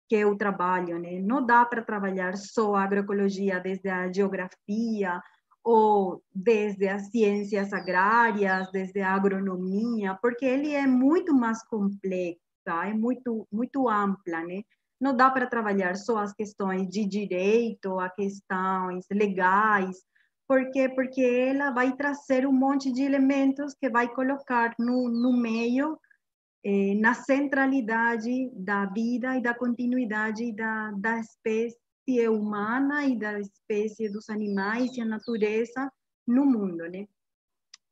que 0.09 0.15
eu 0.15 0.35
trabalho, 0.35 0.99
né? 0.99 1.19
Não 1.21 1.45
dá 1.45 1.63
para 1.65 1.83
trabalhar 1.83 2.35
só 2.35 2.75
agroecologia 2.75 3.59
desde 3.59 3.87
a 3.87 4.11
geografia 4.11 5.21
ou 5.63 6.23
desde 6.33 6.87
as 6.87 7.11
ciências 7.11 7.71
agrárias, 7.71 8.71
desde 8.71 9.01
a 9.01 9.13
agronomia, 9.13 10.17
porque 10.21 10.45
ele 10.45 10.73
é 10.73 10.87
muito 10.87 11.33
mais 11.33 11.63
complexo, 11.65 12.39
é 12.67 12.93
muito 12.93 13.47
muito 13.51 13.87
ampla, 13.87 14.43
né? 14.43 14.63
não 14.99 15.15
dá 15.15 15.29
para 15.31 15.47
trabalhar 15.47 15.95
só 15.95 16.17
as 16.17 16.33
questões 16.33 16.89
de 16.89 17.05
direito, 17.05 17.97
as 17.99 18.13
questões 18.13 19.05
legais, 19.09 19.95
por 20.49 20.71
quê? 20.71 20.89
Porque 20.89 21.21
ela 21.21 21.69
vai 21.69 21.95
trazer 21.95 22.47
um 22.47 22.51
monte 22.51 22.91
de 22.91 23.03
elementos 23.03 23.75
que 23.75 23.87
vai 23.87 24.11
colocar 24.11 24.73
no, 24.79 25.07
no 25.07 25.31
meio 25.31 25.95
eh, 26.63 26.95
na 26.95 27.13
centralidade 27.13 28.51
da 28.53 28.85
vida 28.85 29.37
e 29.37 29.41
da 29.41 29.53
continuidade 29.53 30.51
da, 30.53 30.91
da 30.91 31.19
espécie 31.19 31.77
humana 32.29 33.05
e 33.05 33.17
da 33.17 33.39
espécie 33.39 34.09
dos 34.09 34.29
animais 34.29 34.95
e 34.97 35.01
a 35.01 35.05
natureza 35.05 35.91
no 36.27 36.45
mundo, 36.45 36.87
né? 36.89 37.07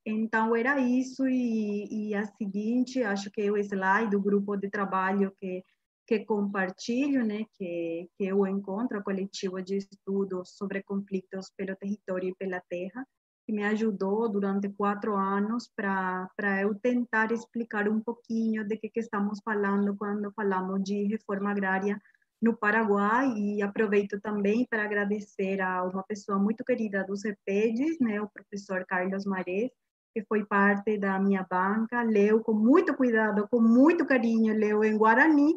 Então, 0.06 0.56
era 0.56 0.80
isso, 0.80 1.28
e, 1.28 2.10
e 2.10 2.16
a 2.16 2.26
seguinte, 2.26 3.04
acho 3.04 3.30
que 3.30 3.42
é 3.42 3.52
o 3.52 3.58
slide 3.58 4.12
do 4.12 4.22
grupo 4.22 4.56
de 4.56 4.70
trabalho 4.70 5.34
que, 5.38 5.64
que 6.08 6.20
compartilho, 6.24 7.26
né, 7.26 7.44
que, 7.58 8.10
que 8.18 8.24
eu 8.24 8.48
encontro, 8.48 9.04
coletivo 9.04 9.62
de 9.62 9.78
estudos 9.78 10.52
sobre 10.52 10.82
conflitos 10.82 11.52
pelo 11.58 11.76
território 11.76 12.30
e 12.30 12.36
pela 12.36 12.62
terra, 12.70 13.06
que 13.48 13.54
me 13.54 13.64
ajudou 13.64 14.28
durante 14.28 14.68
quatro 14.68 15.16
anos 15.16 15.72
para 15.74 16.62
eu 16.62 16.76
tentar 16.76 17.32
explicar 17.32 17.88
um 17.88 18.02
pouquinho 18.02 18.68
de 18.68 18.76
que, 18.76 18.90
que 18.90 19.00
estamos 19.00 19.40
falando 19.42 19.96
quando 19.96 20.34
falamos 20.34 20.84
de 20.84 21.06
reforma 21.06 21.52
agrária 21.52 21.98
no 22.42 22.58
Paraguai 22.58 23.32
e 23.38 23.62
aproveito 23.62 24.20
também 24.20 24.68
para 24.70 24.84
agradecer 24.84 25.62
a 25.62 25.82
uma 25.86 26.04
pessoa 26.04 26.38
muito 26.38 26.62
querida 26.66 27.06
dos 27.06 27.22
CEPEDs, 27.22 27.98
né, 28.02 28.22
o 28.22 28.28
professor 28.28 28.86
Carlos 28.86 29.26
Marés, 29.26 29.72
que 30.14 30.26
foi 30.26 30.46
parte 30.46 30.98
da 30.98 31.18
minha 31.18 31.48
banca, 31.50 32.04
leu 32.04 32.42
com 32.42 32.54
muito 32.54 32.94
cuidado, 32.98 33.48
com 33.50 33.62
muito 33.62 34.06
carinho, 34.06 34.54
leu 34.54 34.84
em 34.84 34.98
Guarani, 34.98 35.54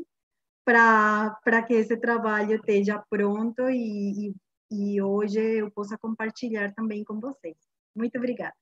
para 0.65 1.63
que 1.67 1.75
esse 1.75 1.97
trabalho 1.97 2.55
esteja 2.55 3.03
pronto 3.11 3.69
e, 3.69 4.29
e, 4.29 4.35
e 4.71 5.03
hoje 5.03 5.41
eu 5.41 5.73
possa 5.73 5.99
compartilhar 5.99 6.73
também 6.73 7.03
com 7.03 7.19
vocês. 7.19 7.70
Muito 7.95 8.19
obrigada. 8.19 8.55